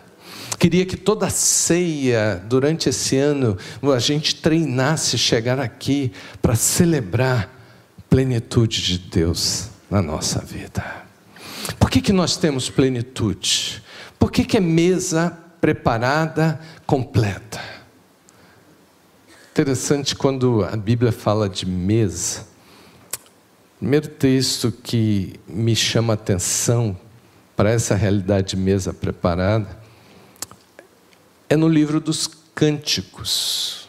Queria 0.58 0.86
que 0.86 0.96
toda 0.96 1.28
ceia 1.28 2.42
durante 2.48 2.88
esse 2.88 3.16
ano 3.16 3.58
a 3.82 3.98
gente 3.98 4.36
treinasse 4.36 5.18
chegar 5.18 5.60
aqui 5.60 6.12
para 6.40 6.54
celebrar 6.54 7.52
a 7.98 8.02
plenitude 8.08 8.82
de 8.82 8.98
Deus 8.98 9.68
na 9.90 10.00
nossa 10.00 10.40
vida. 10.40 10.84
Por 11.78 11.90
que, 11.90 12.00
que 12.00 12.12
nós 12.12 12.36
temos 12.36 12.70
plenitude? 12.70 13.82
Por 14.18 14.30
que, 14.30 14.44
que 14.44 14.56
é 14.56 14.60
mesa 14.60 15.36
preparada, 15.60 16.60
completa? 16.86 17.75
Interessante 19.58 20.14
quando 20.14 20.62
a 20.62 20.76
Bíblia 20.76 21.10
fala 21.10 21.48
de 21.48 21.64
mesa. 21.64 22.46
O 23.76 23.78
primeiro 23.78 24.06
texto 24.06 24.70
que 24.70 25.40
me 25.48 25.74
chama 25.74 26.12
atenção 26.12 26.94
para 27.56 27.70
essa 27.70 27.94
realidade 27.94 28.48
de 28.48 28.56
mesa 28.58 28.92
preparada 28.92 29.66
é 31.48 31.56
no 31.56 31.68
livro 31.70 32.02
dos 32.02 32.28
Cânticos. 32.54 33.88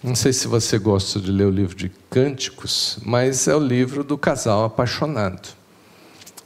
Não 0.00 0.14
sei 0.14 0.32
se 0.32 0.46
você 0.46 0.78
gosta 0.78 1.18
de 1.18 1.32
ler 1.32 1.46
o 1.46 1.50
livro 1.50 1.74
de 1.74 1.90
Cânticos, 2.08 3.00
mas 3.02 3.48
é 3.48 3.56
o 3.56 3.58
livro 3.58 4.04
do 4.04 4.16
casal 4.16 4.62
apaixonado 4.62 5.48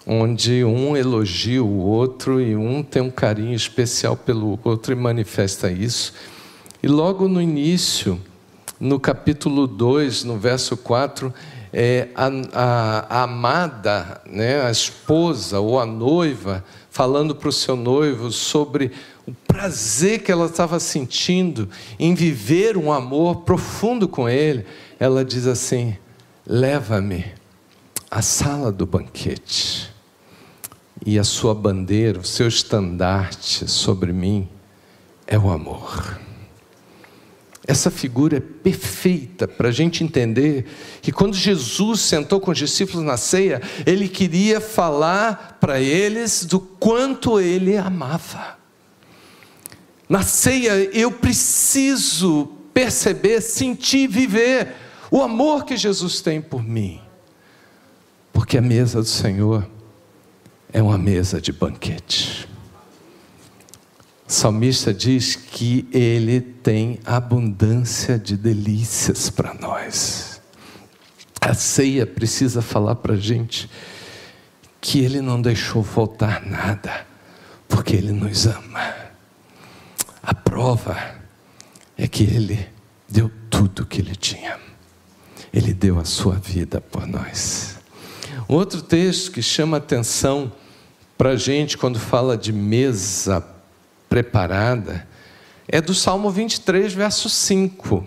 onde 0.07 0.64
um 0.64 0.97
elogia 0.97 1.62
o 1.62 1.77
outro 1.77 2.40
e 2.40 2.57
um 2.57 2.83
tem 2.83 3.03
um 3.03 3.11
carinho 3.11 3.55
especial 3.55 4.16
pelo 4.16 4.59
outro 4.64 4.90
e 4.90 4.97
manifesta 4.97 5.71
isso. 5.71 6.14
E 6.81 6.87
logo 6.87 7.27
no 7.27 7.43
início, 7.43 8.21
no 8.79 9.01
capítulo 9.01 9.67
2, 9.67 10.23
no 10.23 10.38
verso 10.38 10.77
4, 10.77 11.35
é, 11.73 12.09
a, 12.14 12.29
a, 12.53 13.07
a 13.09 13.23
amada, 13.25 14.21
né, 14.25 14.62
a 14.62 14.71
esposa 14.71 15.59
ou 15.59 15.81
a 15.81 15.85
noiva, 15.85 16.64
falando 16.88 17.35
para 17.35 17.49
o 17.49 17.53
seu 17.53 17.75
noivo 17.75 18.31
sobre 18.31 18.93
o 19.27 19.33
prazer 19.33 20.23
que 20.23 20.31
ela 20.31 20.47
estava 20.47 20.79
sentindo 20.79 21.69
em 21.99 22.14
viver 22.14 22.77
um 22.77 22.93
amor 22.93 23.43
profundo 23.43 24.07
com 24.07 24.29
ele, 24.29 24.64
ela 25.01 25.25
diz 25.25 25.47
assim: 25.47 25.97
leva-me 26.47 27.25
à 28.09 28.23
sala 28.23 28.71
do 28.71 28.87
banquete 28.87 29.93
e 31.05 31.19
a 31.19 31.25
sua 31.25 31.55
bandeira, 31.55 32.21
o 32.21 32.25
seu 32.25 32.47
estandarte 32.47 33.69
sobre 33.69 34.12
mim 34.12 34.49
é 35.27 35.38
o 35.38 35.51
amor. 35.51 36.28
Essa 37.69 37.91
figura 37.91 38.39
é 38.39 38.41
perfeita 38.41 39.47
para 39.47 39.69
a 39.69 39.71
gente 39.71 40.03
entender 40.03 40.65
que 41.03 41.13
quando 41.13 41.37
Jesus 41.37 42.01
sentou 42.01 42.41
com 42.41 42.51
os 42.51 42.57
discípulos 42.57 43.05
na 43.05 43.19
ceia, 43.19 43.61
ele 43.85 44.09
queria 44.09 44.59
falar 44.59 45.59
para 45.61 45.79
eles 45.79 46.47
do 46.47 46.59
quanto 46.59 47.39
ele 47.39 47.77
amava. 47.77 48.57
Na 50.09 50.23
ceia 50.23 50.73
eu 50.97 51.13
preciso 51.13 52.47
perceber, 52.73 53.43
sentir, 53.43 54.09
viver 54.09 54.75
o 55.11 55.21
amor 55.21 55.67
que 55.67 55.77
Jesus 55.77 56.23
tem 56.23 56.41
por 56.41 56.65
mim, 56.65 57.03
porque 58.33 58.57
a 58.57 58.63
mesa 58.63 59.03
do 59.03 59.09
Senhor 59.09 59.69
é 60.73 60.83
uma 60.83 60.97
mesa 60.97 61.39
de 61.39 61.53
banquete. 61.53 62.49
O 64.29 64.33
salmista 64.33 64.93
diz 64.93 65.35
que 65.35 65.88
ele 65.91 66.43
tem 66.43 67.01
abundância 67.03 68.19
de 68.19 68.37
delícias 68.37 69.31
para 69.31 69.55
nós. 69.55 70.43
A 71.41 71.55
ceia 71.55 72.07
precisa 72.07 72.61
falar 72.61 72.97
para 72.97 73.14
a 73.14 73.17
gente 73.17 73.71
que 74.83 74.99
ele 75.01 75.23
não 75.23 75.41
deixou 75.41 75.83
faltar 75.83 76.45
nada, 76.45 77.07
porque 77.67 77.97
ele 77.97 78.12
nos 78.12 78.47
ama. 78.47 78.95
A 80.23 80.35
prova 80.35 80.95
é 81.97 82.07
que 82.07 82.25
ele 82.25 82.69
deu 83.09 83.33
tudo 83.49 83.87
que 83.87 84.03
ele 84.03 84.14
tinha. 84.14 84.59
Ele 85.51 85.73
deu 85.73 85.99
a 85.99 86.05
sua 86.05 86.35
vida 86.35 86.83
por 86.83 87.07
nós. 87.07 87.79
Outro 88.47 88.83
texto 88.83 89.33
que 89.33 89.41
chama 89.41 89.79
atenção 89.79 90.53
para 91.17 91.31
a 91.31 91.37
gente 91.37 91.79
quando 91.79 91.99
fala 91.99 92.37
de 92.37 92.53
mesa 92.53 93.57
preparada 94.09 95.07
é 95.66 95.81
do 95.81 95.94
Salmo 95.94 96.31
23, 96.31 96.92
verso 96.92 97.29
5. 97.29 98.07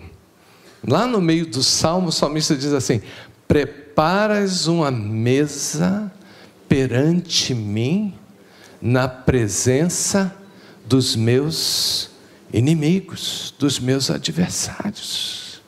Lá 0.86 1.06
no 1.06 1.20
meio 1.20 1.46
do 1.46 1.62
salmo, 1.62 2.08
o 2.08 2.12
salmista 2.12 2.56
diz 2.56 2.72
assim: 2.72 3.00
Preparas 3.46 4.66
uma 4.66 4.90
mesa 4.90 6.12
perante 6.68 7.54
mim 7.54 8.14
na 8.80 9.06
presença 9.06 10.34
dos 10.84 11.14
meus 11.14 12.10
inimigos, 12.52 13.54
dos 13.58 13.78
meus 13.78 14.10
adversários. 14.10 15.62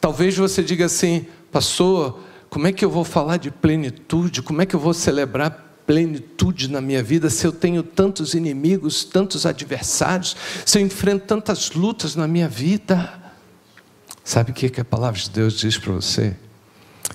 Talvez 0.00 0.36
você 0.36 0.62
diga 0.62 0.84
assim, 0.84 1.26
pastor, 1.50 2.20
como 2.48 2.68
é 2.68 2.72
que 2.72 2.84
eu 2.84 2.90
vou 2.90 3.02
falar 3.02 3.38
de 3.38 3.50
plenitude? 3.50 4.40
Como 4.40 4.62
é 4.62 4.66
que 4.66 4.76
eu 4.76 4.80
vou 4.80 4.94
celebrar 4.94 5.65
plenitude 5.86 6.68
na 6.68 6.80
minha 6.80 7.02
vida 7.02 7.30
se 7.30 7.46
eu 7.46 7.52
tenho 7.52 7.82
tantos 7.82 8.34
inimigos, 8.34 9.04
tantos 9.04 9.46
adversários, 9.46 10.36
se 10.64 10.78
eu 10.78 10.82
enfrento 10.82 11.26
tantas 11.26 11.70
lutas 11.70 12.16
na 12.16 12.26
minha 12.26 12.48
vida? 12.48 13.12
Sabe 14.24 14.50
o 14.50 14.54
que 14.54 14.80
a 14.80 14.84
palavra 14.84 15.20
de 15.20 15.30
Deus 15.30 15.54
diz 15.54 15.78
para 15.78 15.92
você? 15.92 16.36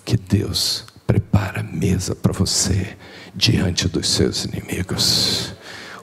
Que 0.06 0.16
Deus 0.16 0.86
prepara 1.06 1.62
mesa 1.62 2.16
para 2.16 2.32
você 2.32 2.96
diante 3.36 3.90
dos 3.90 4.10
seus 4.10 4.46
inimigos. 4.46 5.54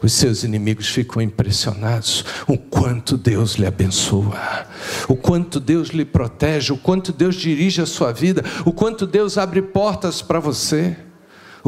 Os 0.03 0.13
seus 0.13 0.45
inimigos 0.45 0.89
ficam 0.89 1.23
impressionados. 1.23 2.25
O 2.47 2.59
quanto 2.59 3.17
Deus 3.17 3.55
lhe 3.55 3.67
abençoa, 3.67 4.67
o 5.09 5.17
quanto 5.17 5.59
Deus 5.59 5.89
lhe 5.89 6.05
protege, 6.05 6.73
o 6.73 6.77
quanto 6.77 7.11
Deus 7.13 7.37
dirige 7.37 7.81
a 7.81 7.87
sua 7.87 8.13
vida, 8.13 8.45
o 8.65 8.73
quanto 8.73 9.07
Deus 9.07 9.39
abre 9.39 9.63
portas 9.63 10.23
para 10.23 10.39
você, 10.39 10.97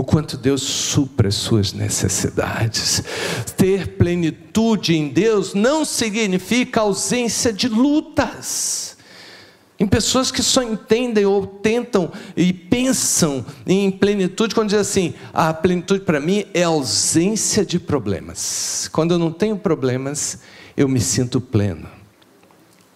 o 0.01 0.05
quanto 0.05 0.39
Deus 0.39 0.63
supra 0.63 1.29
as 1.29 1.35
suas 1.35 1.75
necessidades. 1.75 3.03
Ter 3.55 3.99
plenitude 3.99 4.97
em 4.97 5.09
Deus 5.09 5.53
não 5.53 5.85
significa 5.85 6.81
ausência 6.81 7.53
de 7.53 7.69
lutas. 7.69 8.97
em 9.79 9.87
pessoas 9.87 10.31
que 10.31 10.43
só 10.43 10.63
entendem 10.63 11.25
ou 11.25 11.47
tentam 11.47 12.13
e 12.37 12.53
pensam 12.53 13.45
em 13.67 13.91
plenitude 13.91 14.55
quando 14.55 14.69
dizem 14.69 14.81
assim: 14.81 15.15
a 15.35 15.53
plenitude 15.53 16.01
para 16.05 16.19
mim 16.19 16.47
é 16.55 16.63
ausência 16.63 17.65
de 17.65 17.79
problemas. 17.79 18.89
Quando 18.93 19.13
eu 19.13 19.19
não 19.19 19.31
tenho 19.31 19.57
problemas, 19.57 20.41
eu 20.77 20.89
me 20.89 21.01
sinto 21.01 21.43
pleno. 21.43 21.89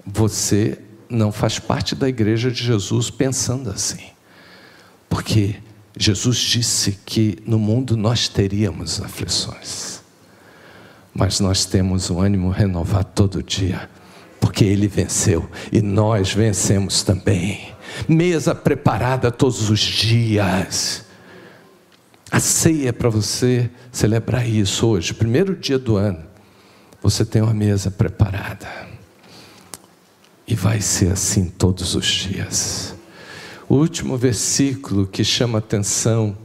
Você 0.06 0.78
não 1.08 1.30
faz 1.30 1.58
parte 1.58 1.94
da 1.94 2.08
igreja 2.08 2.50
de 2.50 2.64
Jesus 2.64 3.10
pensando 3.10 3.68
assim. 3.68 4.04
Porque 5.08 5.56
Jesus 5.96 6.38
disse 6.38 6.98
que 7.04 7.38
no 7.46 7.58
mundo 7.58 7.96
nós 7.96 8.28
teríamos 8.28 9.00
aflições. 9.00 10.02
Mas 11.14 11.38
nós 11.38 11.64
temos 11.64 12.10
um 12.10 12.20
ânimo 12.20 12.50
renovado 12.50 13.08
todo 13.14 13.42
dia 13.42 13.88
porque 14.44 14.64
Ele 14.64 14.86
venceu 14.86 15.50
e 15.72 15.82
nós 15.82 16.32
vencemos 16.32 17.02
também. 17.02 17.72
Mesa 18.06 18.54
preparada 18.54 19.32
todos 19.32 19.70
os 19.70 19.80
dias. 19.80 21.04
A 22.30 22.38
ceia 22.38 22.90
é 22.90 22.92
para 22.92 23.08
você 23.08 23.70
celebrar 23.90 24.48
isso 24.48 24.86
hoje, 24.86 25.14
primeiro 25.14 25.56
dia 25.56 25.78
do 25.78 25.96
ano. 25.96 26.22
Você 27.02 27.24
tem 27.24 27.42
uma 27.42 27.54
mesa 27.54 27.90
preparada. 27.90 28.68
E 30.46 30.54
vai 30.54 30.80
ser 30.80 31.10
assim 31.10 31.46
todos 31.46 31.94
os 31.94 32.06
dias. 32.06 32.94
O 33.74 33.78
último 33.78 34.16
versículo 34.16 35.04
que 35.04 35.24
chama 35.24 35.58
atenção, 35.58 36.38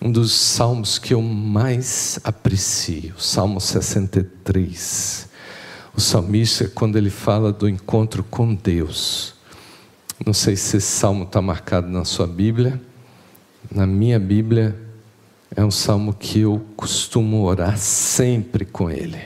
um 0.00 0.10
dos 0.10 0.32
salmos 0.32 0.98
que 0.98 1.12
eu 1.12 1.20
mais 1.20 2.18
aprecio, 2.24 3.12
Salmo 3.18 3.60
63. 3.60 5.28
O 5.94 6.00
salmista, 6.00 6.66
quando 6.74 6.96
ele 6.96 7.10
fala 7.10 7.52
do 7.52 7.68
encontro 7.68 8.24
com 8.24 8.54
Deus, 8.54 9.34
não 10.24 10.32
sei 10.32 10.56
se 10.56 10.78
esse 10.78 10.86
salmo 10.86 11.24
está 11.24 11.42
marcado 11.42 11.88
na 11.90 12.06
sua 12.06 12.26
Bíblia, 12.26 12.80
na 13.70 13.86
minha 13.86 14.18
Bíblia, 14.18 14.74
é 15.54 15.62
um 15.62 15.70
salmo 15.70 16.14
que 16.14 16.40
eu 16.40 16.64
costumo 16.74 17.42
orar 17.42 17.76
sempre 17.76 18.64
com 18.64 18.90
ele. 18.90 19.20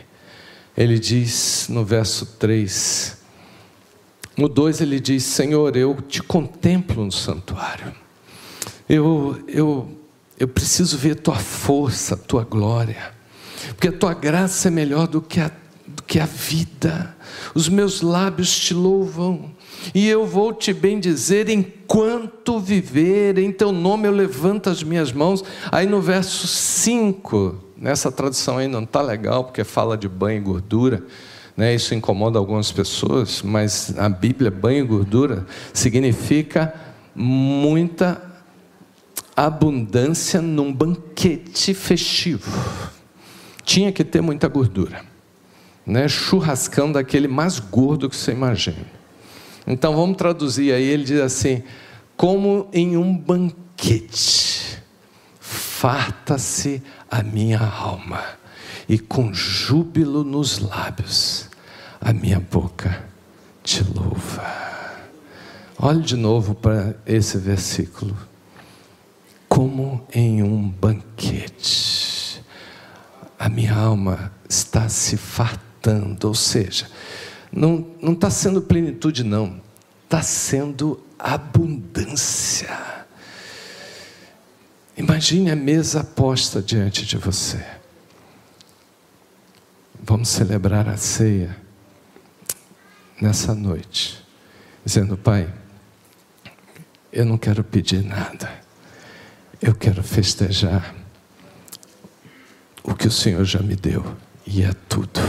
Ele 0.77 0.99
diz 0.99 1.69
no 1.69 1.85
verso 1.85 2.27
3, 2.41 3.19
no 4.37 4.49
2 4.49 4.81
ele 4.81 5.01
diz: 5.01 5.25
Senhor, 5.25 5.77
eu 5.77 5.97
te 6.09 6.23
contemplo 6.23 7.05
no 7.05 7.13
santuário, 7.13 7.93
eu, 8.89 9.39
eu, 9.49 9.89
eu 10.39 10.49
preciso 10.49 10.97
ver 10.97 11.17
tua 11.17 11.37
força, 11.37 12.17
tua 12.17 12.45
glória, 12.45 13.13
porque 13.69 13.89
a 13.89 13.93
tua 13.93 14.15
graça 14.15 14.69
é 14.69 14.71
melhor 14.71 15.07
do 15.07 15.21
que 15.21 15.41
a 15.41 15.51
do 15.87 16.03
que 16.03 16.19
a 16.19 16.27
vida. 16.27 17.17
Os 17.55 17.69
meus 17.69 18.03
lábios 18.03 18.59
te 18.59 18.75
louvam, 18.75 19.53
e 19.95 20.09
eu 20.09 20.27
vou 20.27 20.53
te 20.53 20.73
bendizer 20.73 21.49
enquanto 21.49 22.59
viver, 22.59 23.39
em 23.39 23.53
teu 23.53 23.71
nome 23.71 24.09
eu 24.09 24.13
levanto 24.13 24.69
as 24.69 24.83
minhas 24.83 25.13
mãos. 25.13 25.45
Aí 25.71 25.87
no 25.87 26.01
verso 26.01 26.47
5, 26.47 27.57
nessa 27.77 28.11
tradução 28.11 28.59
aí 28.59 28.67
não 28.67 28.83
está 28.83 29.01
legal, 29.01 29.45
porque 29.45 29.63
fala 29.63 29.97
de 29.97 30.09
banho 30.09 30.39
e 30.39 30.41
gordura. 30.41 31.05
Né, 31.57 31.75
isso 31.75 31.95
incomoda 31.95 32.39
algumas 32.39 32.71
pessoas, 32.71 33.41
mas 33.43 33.97
a 33.99 34.09
Bíblia, 34.09 34.51
banho 34.51 34.85
e 34.85 34.87
gordura, 34.87 35.47
significa 35.73 36.75
muita 37.15 38.21
abundância 39.35 40.43
num 40.43 40.73
banquete 40.73 41.73
festivo. 41.73 42.51
Tinha 43.65 43.91
que 43.91 44.05
ter 44.05 44.21
muita 44.21 44.49
gordura 44.49 45.17
né, 45.87 46.09
churrascão 46.09 46.91
daquele 46.91 47.29
mais 47.29 47.61
gordo 47.61 48.11
que 48.11 48.17
você 48.17 48.33
imagina. 48.33 48.85
Então 49.67 49.95
vamos 49.95 50.17
traduzir 50.17 50.73
aí, 50.73 50.83
ele 50.83 51.05
diz 51.05 51.21
assim: 51.21 51.63
como 52.17 52.69
em 52.73 52.97
um 52.97 53.17
banquete, 53.17 54.83
farta-se 55.39 56.83
a 57.09 57.23
minha 57.23 57.61
alma, 57.61 58.23
e 58.89 58.99
com 58.99 59.33
júbilo 59.33 60.23
nos 60.23 60.59
lábios, 60.59 61.49
a 62.01 62.13
minha 62.13 62.41
boca 62.41 63.05
te 63.63 63.83
louva. 63.83 64.67
Olhe 65.79 66.03
de 66.03 66.17
novo 66.17 66.55
para 66.55 66.97
esse 67.05 67.37
versículo. 67.37 68.17
Como 69.49 70.07
em 70.13 70.43
um 70.43 70.69
banquete, 70.69 72.43
a 73.39 73.49
minha 73.49 73.75
alma 73.75 74.33
está 74.49 74.89
se 74.89 75.17
fartando 75.17 76.29
ou 76.29 76.35
seja, 76.35 76.89
não 77.53 77.87
está 78.03 78.29
sendo 78.29 78.61
plenitude, 78.61 79.23
não, 79.23 79.61
está 80.05 80.23
sendo 80.23 81.01
abundância. 81.19 82.77
Imagine 84.97 85.51
a 85.51 85.57
mesa 85.57 86.03
posta 86.03 86.63
diante 86.63 87.05
de 87.05 87.17
você. 87.17 87.76
Vamos 90.09 90.29
celebrar 90.29 90.89
a 90.89 90.97
ceia 90.97 91.57
nessa 93.21 93.57
noite, 93.57 94.25
dizendo: 94.85 95.17
Pai, 95.17 95.53
eu 97.13 97.25
não 97.25 97.37
quero 97.37 97.65
pedir 97.65 98.05
nada, 98.05 98.49
eu 99.61 99.75
quero 99.75 100.05
festejar 100.05 100.95
o 102.85 102.95
que 102.95 103.09
o 103.09 103.11
Senhor 103.11 103.45
já 103.45 103.59
me 103.59 103.75
deu, 103.75 104.17
e 104.47 104.63
é 104.63 104.73
tudo. 104.89 105.21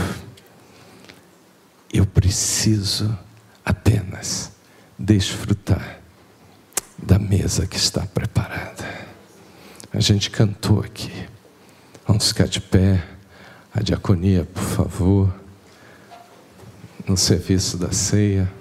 Eu 1.92 2.06
preciso 2.06 3.18
apenas 3.64 4.52
desfrutar 4.96 5.98
da 6.96 7.18
mesa 7.18 7.66
que 7.66 7.76
está 7.76 8.06
preparada. 8.06 8.86
A 9.92 9.98
gente 9.98 10.30
cantou 10.30 10.78
aqui. 10.78 11.26
Vamos 12.06 12.28
ficar 12.28 12.46
de 12.46 12.60
pé. 12.60 13.17
A 13.78 13.80
diaconia, 13.80 14.44
por 14.44 14.60
favor. 14.60 15.34
No 17.06 17.16
serviço 17.16 17.78
da 17.78 17.92
ceia. 17.92 18.52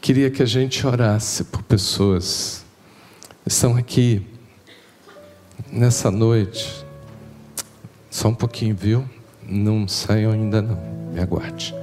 queria 0.00 0.30
que 0.30 0.42
a 0.42 0.46
gente 0.46 0.84
orasse 0.86 1.44
por 1.44 1.62
pessoas 1.62 2.64
que 3.44 3.50
estão 3.50 3.76
aqui 3.76 4.26
nessa 5.70 6.10
noite. 6.10 6.82
Só 8.10 8.28
um 8.28 8.34
pouquinho, 8.34 8.74
viu? 8.74 9.08
Não 9.46 9.86
saiam 9.86 10.32
ainda 10.32 10.62
não, 10.62 10.99
me 11.20 11.22
aguarde. 11.22 11.74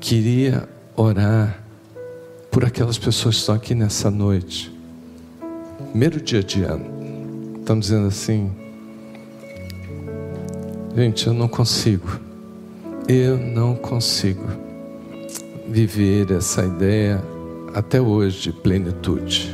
Queria 0.00 0.68
orar 0.96 1.62
por 2.50 2.64
aquelas 2.64 2.98
pessoas 2.98 3.34
que 3.34 3.40
estão 3.40 3.54
aqui 3.54 3.74
nessa 3.74 4.10
noite. 4.10 4.72
Primeiro 5.90 6.20
dia 6.20 6.42
de 6.42 6.62
ano. 6.62 6.84
Estamos 7.58 7.86
dizendo 7.86 8.06
assim, 8.08 8.50
gente, 10.96 11.26
eu 11.26 11.34
não 11.34 11.48
consigo. 11.48 12.20
Eu 13.08 13.36
não 13.36 13.74
consigo 13.74 14.46
viver 15.68 16.30
essa 16.30 16.64
ideia 16.64 17.22
até 17.74 18.00
hoje 18.00 18.42
de 18.42 18.52
plenitude. 18.52 19.52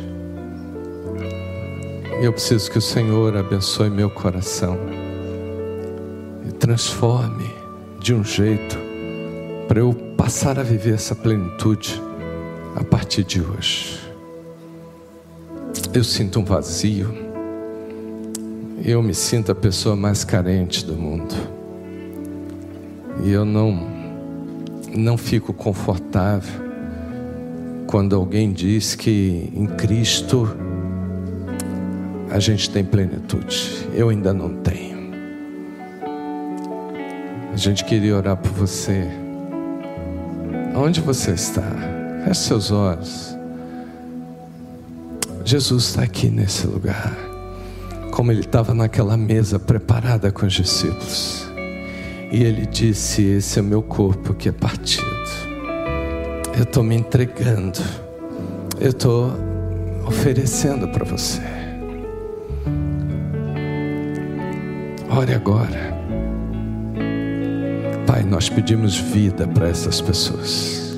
Eu 2.20 2.32
preciso 2.32 2.70
que 2.70 2.78
o 2.78 2.82
Senhor 2.82 3.36
abençoe 3.36 3.88
meu 3.88 4.10
coração 4.10 4.76
e 6.46 6.52
transforme 6.52 7.48
de 8.00 8.12
um 8.12 8.24
jeito 8.24 8.87
para 9.68 9.80
eu 9.80 9.92
passar 10.16 10.58
a 10.58 10.62
viver 10.62 10.94
essa 10.94 11.14
plenitude 11.14 12.02
a 12.74 12.82
partir 12.82 13.22
de 13.22 13.42
hoje. 13.42 14.00
Eu 15.92 16.02
sinto 16.02 16.40
um 16.40 16.44
vazio. 16.44 17.14
Eu 18.82 19.02
me 19.02 19.12
sinto 19.12 19.52
a 19.52 19.54
pessoa 19.54 19.94
mais 19.94 20.24
carente 20.24 20.86
do 20.86 20.94
mundo. 20.94 21.34
E 23.22 23.30
eu 23.30 23.44
não 23.44 23.98
não 24.96 25.18
fico 25.18 25.52
confortável 25.52 26.66
quando 27.86 28.16
alguém 28.16 28.50
diz 28.50 28.94
que 28.94 29.52
em 29.54 29.66
Cristo 29.66 30.48
a 32.30 32.40
gente 32.40 32.70
tem 32.70 32.82
plenitude. 32.82 33.86
Eu 33.92 34.08
ainda 34.08 34.32
não 34.32 34.54
tenho. 34.56 34.98
A 37.52 37.56
gente 37.56 37.84
queria 37.84 38.16
orar 38.16 38.36
por 38.36 38.52
você. 38.52 39.27
Onde 40.78 41.00
você 41.00 41.32
está? 41.32 41.62
Feche 42.24 42.40
seus 42.40 42.70
olhos. 42.70 43.36
Jesus 45.44 45.84
está 45.84 46.02
aqui 46.02 46.28
nesse 46.28 46.66
lugar, 46.66 47.16
como 48.10 48.30
ele 48.30 48.40
estava 48.40 48.74
naquela 48.74 49.16
mesa 49.16 49.58
preparada 49.58 50.30
com 50.30 50.46
os 50.46 50.52
discípulos. 50.52 51.46
E 52.30 52.42
ele 52.42 52.66
disse: 52.66 53.22
Esse 53.22 53.58
é 53.58 53.62
o 53.62 53.64
meu 53.64 53.82
corpo 53.82 54.34
que 54.34 54.48
é 54.48 54.52
partido 54.52 55.18
eu 56.58 56.64
estou 56.64 56.82
me 56.82 56.96
entregando, 56.96 57.78
eu 58.80 58.90
estou 58.90 59.32
oferecendo 60.04 60.88
para 60.88 61.04
você. 61.04 61.40
Ore 65.08 65.34
agora. 65.34 65.97
Pai, 68.08 68.22
nós 68.22 68.48
pedimos 68.48 68.96
vida 68.96 69.46
para 69.46 69.68
essas 69.68 70.00
pessoas. 70.00 70.96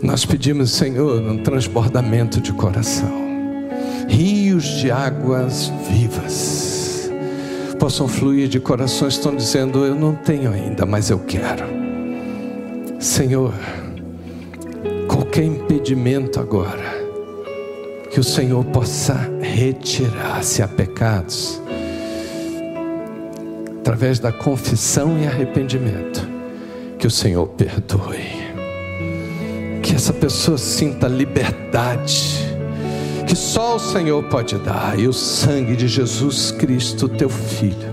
Nós 0.00 0.24
pedimos, 0.24 0.70
Senhor, 0.70 1.20
um 1.20 1.36
transbordamento 1.42 2.40
de 2.40 2.50
coração. 2.54 3.12
Rios 4.08 4.64
de 4.64 4.90
águas 4.90 5.70
vivas 5.86 7.10
possam 7.78 8.08
fluir 8.08 8.48
de 8.48 8.58
corações 8.58 9.12
que 9.12 9.18
estão 9.18 9.36
dizendo: 9.36 9.84
Eu 9.84 9.94
não 9.94 10.14
tenho 10.14 10.50
ainda, 10.50 10.86
mas 10.86 11.10
eu 11.10 11.18
quero. 11.18 11.66
Senhor, 12.98 13.52
qualquer 15.06 15.44
impedimento 15.44 16.40
agora, 16.40 17.04
que 18.10 18.18
o 18.18 18.24
Senhor 18.24 18.64
possa 18.64 19.30
retirar 19.42 20.42
se 20.42 20.62
há 20.62 20.68
pecados, 20.68 21.60
através 23.84 24.18
da 24.18 24.32
confissão 24.32 25.18
e 25.18 25.26
arrependimento, 25.26 26.26
que 26.98 27.06
o 27.06 27.10
Senhor 27.10 27.46
perdoe, 27.48 28.32
que 29.82 29.94
essa 29.94 30.10
pessoa 30.10 30.56
sinta 30.56 31.06
liberdade, 31.06 32.48
que 33.26 33.36
só 33.36 33.76
o 33.76 33.78
Senhor 33.78 34.24
pode 34.30 34.56
dar, 34.56 34.98
e 34.98 35.06
o 35.06 35.12
sangue 35.12 35.76
de 35.76 35.86
Jesus 35.86 36.50
Cristo, 36.50 37.10
teu 37.10 37.28
Filho, 37.28 37.92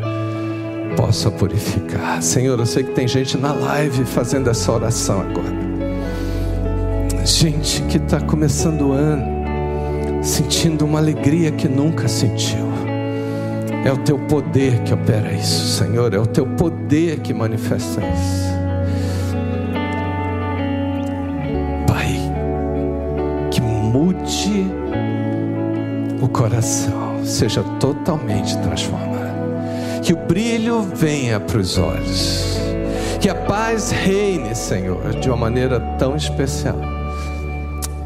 possa 0.95 1.29
purificar. 1.29 2.23
Senhor, 2.23 2.57
eu 2.57 2.65
sei 2.65 2.85
que 2.85 2.91
tem 2.91 3.05
gente 3.05 3.37
na 3.37 3.51
live 3.51 4.05
fazendo 4.05 4.49
essa 4.49 4.71
oração 4.71 5.19
agora. 5.19 5.59
Gente 7.25 7.81
que 7.83 7.97
está 7.97 8.21
começando 8.21 8.87
o 8.87 8.91
ano 8.93 10.23
sentindo 10.23 10.85
uma 10.85 10.99
alegria 10.99 11.51
que 11.51 11.67
nunca 11.67 12.07
sentiu. 12.07 12.70
É 13.83 13.91
o 13.91 13.97
teu 13.97 14.17
poder 14.19 14.83
que 14.83 14.93
opera 14.93 15.33
isso, 15.33 15.79
Senhor. 15.79 16.13
É 16.13 16.19
o 16.19 16.25
teu 16.25 16.45
poder 16.45 17.19
que 17.19 17.33
manifesta 17.33 17.99
isso. 17.99 18.51
Pai, 21.87 22.15
que 23.49 23.59
mude 23.59 24.67
o 26.21 26.27
coração, 26.27 27.25
seja 27.25 27.63
totalmente 27.79 28.55
transformado. 28.59 29.11
Que 30.03 30.13
o 30.13 30.17
brilho 30.17 30.83
venha 30.83 31.39
para 31.39 31.57
os 31.57 31.79
olhos. 31.79 32.57
Que 33.19 33.29
a 33.29 33.35
paz 33.35 33.89
reine, 33.89 34.55
Senhor, 34.55 35.09
de 35.19 35.27
uma 35.27 35.37
maneira 35.37 35.79
tão 35.97 36.15
especial. 36.15 36.79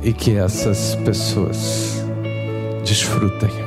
E 0.02 0.14
que 0.14 0.38
essas 0.38 0.96
pessoas 1.04 2.02
desfrutem 2.86 3.65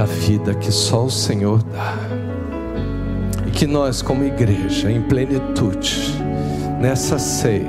da 0.00 0.06
vida 0.06 0.54
que 0.54 0.72
só 0.72 1.04
o 1.04 1.10
Senhor 1.10 1.62
dá. 1.62 1.94
E 3.46 3.50
que 3.50 3.66
nós, 3.66 4.00
como 4.00 4.24
igreja, 4.24 4.90
em 4.90 5.02
plenitude, 5.02 6.14
nessa 6.80 7.18
ceia, 7.18 7.68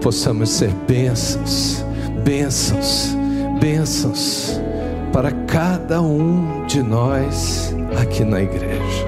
possamos 0.00 0.48
ser 0.48 0.70
bênçãos, 0.88 1.84
bênçãos, 2.24 3.14
bênçãos 3.60 4.58
para 5.12 5.32
cada 5.46 6.00
um 6.00 6.64
de 6.66 6.82
nós 6.82 7.74
aqui 8.00 8.24
na 8.24 8.40
igreja. 8.40 9.06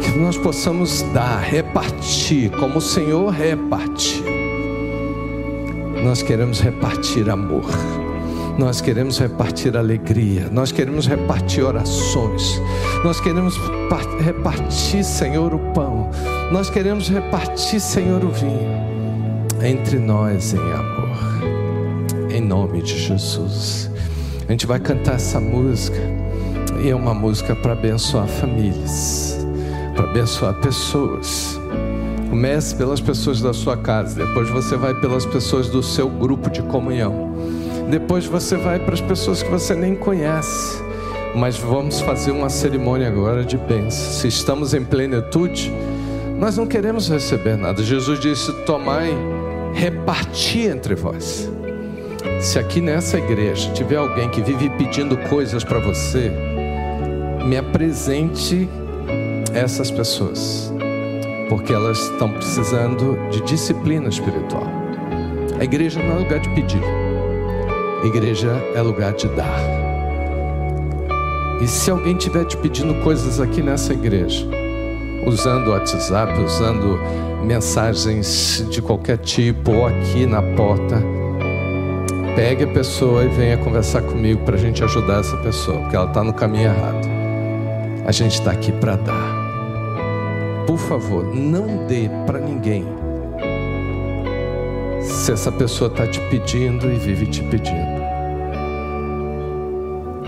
Que 0.00 0.16
nós 0.16 0.36
possamos 0.36 1.02
dar, 1.12 1.40
repartir, 1.40 2.52
como 2.52 2.78
o 2.78 2.80
Senhor 2.80 3.32
repartiu. 3.32 4.22
Nós 6.04 6.22
queremos 6.22 6.60
repartir 6.60 7.28
amor. 7.28 7.64
Nós 8.56 8.80
queremos 8.80 9.18
repartir 9.18 9.76
alegria, 9.76 10.48
nós 10.48 10.70
queremos 10.70 11.08
repartir 11.08 11.64
orações, 11.64 12.60
nós 13.02 13.20
queremos 13.20 13.58
repartir, 14.20 15.02
Senhor, 15.02 15.52
o 15.52 15.58
pão, 15.72 16.08
nós 16.52 16.70
queremos 16.70 17.08
repartir, 17.08 17.80
Senhor, 17.80 18.22
o 18.24 18.30
vinho, 18.30 18.70
entre 19.60 19.98
nós 19.98 20.54
em 20.54 20.72
amor, 20.72 22.30
em 22.30 22.40
nome 22.40 22.80
de 22.80 22.96
Jesus. 22.96 23.90
A 24.48 24.52
gente 24.52 24.66
vai 24.66 24.78
cantar 24.78 25.16
essa 25.16 25.40
música, 25.40 25.98
e 26.80 26.90
é 26.90 26.94
uma 26.94 27.12
música 27.12 27.56
para 27.56 27.72
abençoar 27.72 28.28
famílias, 28.28 29.44
para 29.96 30.08
abençoar 30.08 30.54
pessoas. 30.60 31.58
Comece 32.30 32.76
pelas 32.76 33.00
pessoas 33.00 33.40
da 33.40 33.52
sua 33.52 33.76
casa, 33.76 34.24
depois 34.24 34.48
você 34.48 34.76
vai 34.76 34.94
pelas 34.94 35.26
pessoas 35.26 35.68
do 35.68 35.82
seu 35.82 36.08
grupo 36.08 36.48
de 36.48 36.62
comunhão. 36.62 37.33
Depois 37.88 38.26
você 38.26 38.56
vai 38.56 38.78
para 38.78 38.94
as 38.94 39.00
pessoas 39.00 39.42
que 39.42 39.50
você 39.50 39.74
nem 39.74 39.94
conhece. 39.94 40.82
Mas 41.34 41.56
vamos 41.58 42.00
fazer 42.00 42.30
uma 42.30 42.48
cerimônia 42.48 43.08
agora 43.08 43.44
de 43.44 43.56
bênção. 43.56 44.12
Se 44.12 44.28
estamos 44.28 44.72
em 44.72 44.84
plenitude, 44.84 45.72
nós 46.38 46.56
não 46.56 46.66
queremos 46.66 47.08
receber 47.08 47.56
nada. 47.56 47.82
Jesus 47.82 48.20
disse: 48.20 48.52
Tomai, 48.64 49.12
reparti 49.72 50.60
entre 50.60 50.94
vós. 50.94 51.50
Se 52.40 52.58
aqui 52.58 52.80
nessa 52.80 53.18
igreja 53.18 53.70
tiver 53.72 53.96
alguém 53.96 54.28
que 54.30 54.40
vive 54.40 54.70
pedindo 54.70 55.16
coisas 55.28 55.64
para 55.64 55.78
você, 55.80 56.30
me 57.44 57.56
apresente 57.56 58.68
essas 59.52 59.90
pessoas, 59.90 60.72
porque 61.48 61.72
elas 61.72 61.98
estão 61.98 62.30
precisando 62.30 63.18
de 63.30 63.40
disciplina 63.42 64.08
espiritual. 64.08 64.66
A 65.58 65.64
igreja 65.64 66.02
não 66.02 66.16
é 66.16 66.18
lugar 66.20 66.38
de 66.40 66.48
pedir. 66.50 67.03
Igreja 68.04 68.50
é 68.74 68.82
lugar 68.82 69.14
de 69.14 69.26
dar. 69.28 69.58
E 71.62 71.66
se 71.66 71.90
alguém 71.90 72.14
estiver 72.14 72.44
te 72.44 72.54
pedindo 72.58 72.94
coisas 73.02 73.40
aqui 73.40 73.62
nessa 73.62 73.94
igreja, 73.94 74.46
usando 75.26 75.68
o 75.68 75.70
WhatsApp, 75.70 76.38
usando 76.38 77.00
mensagens 77.42 78.66
de 78.70 78.82
qualquer 78.82 79.16
tipo, 79.16 79.72
ou 79.72 79.86
aqui 79.86 80.26
na 80.26 80.42
porta, 80.42 81.02
pegue 82.36 82.64
a 82.64 82.68
pessoa 82.68 83.24
e 83.24 83.28
venha 83.28 83.56
conversar 83.56 84.02
comigo 84.02 84.44
para 84.44 84.56
a 84.56 84.58
gente 84.58 84.84
ajudar 84.84 85.20
essa 85.20 85.36
pessoa, 85.38 85.78
porque 85.80 85.96
ela 85.96 86.08
está 86.08 86.22
no 86.22 86.34
caminho 86.34 86.64
errado. 86.64 87.08
A 88.06 88.12
gente 88.12 88.34
está 88.34 88.50
aqui 88.50 88.70
para 88.70 88.96
dar. 88.96 89.44
Por 90.66 90.76
favor, 90.76 91.24
não 91.34 91.86
dê 91.86 92.10
para 92.26 92.38
ninguém 92.38 92.84
se 95.00 95.32
essa 95.32 95.50
pessoa 95.50 95.90
está 95.90 96.06
te 96.06 96.20
pedindo 96.28 96.90
e 96.92 96.98
vive 96.98 97.26
te 97.26 97.42
pedindo. 97.44 97.93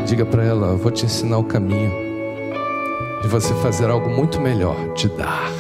Diga 0.07 0.25
para 0.25 0.45
ela: 0.45 0.77
vou 0.77 0.91
te 0.91 1.05
ensinar 1.05 1.39
o 1.39 1.45
caminho 1.45 1.91
de 3.23 3.29
você 3.29 3.53
fazer 3.55 3.91
algo 3.91 4.09
muito 4.09 4.41
melhor, 4.41 4.77
de 4.95 5.09
dar. 5.09 5.51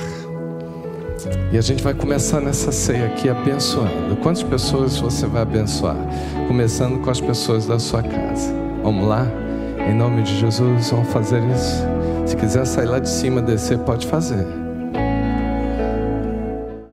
E 1.52 1.59
a 1.59 1.61
gente 1.61 1.82
vai 1.82 1.94
começar 1.94 2.40
nessa 2.40 2.70
ceia 2.70 3.06
aqui 3.06 3.28
abençoando. 3.28 4.16
Quantas 4.22 4.44
pessoas 4.44 4.96
você 4.98 5.26
vai 5.26 5.42
abençoar? 5.42 5.96
Começando 6.46 7.02
com 7.02 7.11
as 7.11 7.20
pessoas 7.20 7.66
da 7.66 7.78
sua 7.78 8.02
casa. 8.02 8.54
Vamos 8.82 9.09
lá? 9.09 9.26
Em 9.88 9.94
nome 9.94 10.22
de 10.22 10.38
Jesus, 10.38 10.90
vamos 10.90 11.09
fazer 11.09 11.42
isso. 11.50 11.82
Se 12.24 12.37
quiser 12.37 12.66
sair 12.66 12.87
lá 12.87 12.98
de 12.98 13.09
cima, 13.09 13.42
descer, 13.42 13.78
pode 13.78 14.06
fazer. 14.06 14.65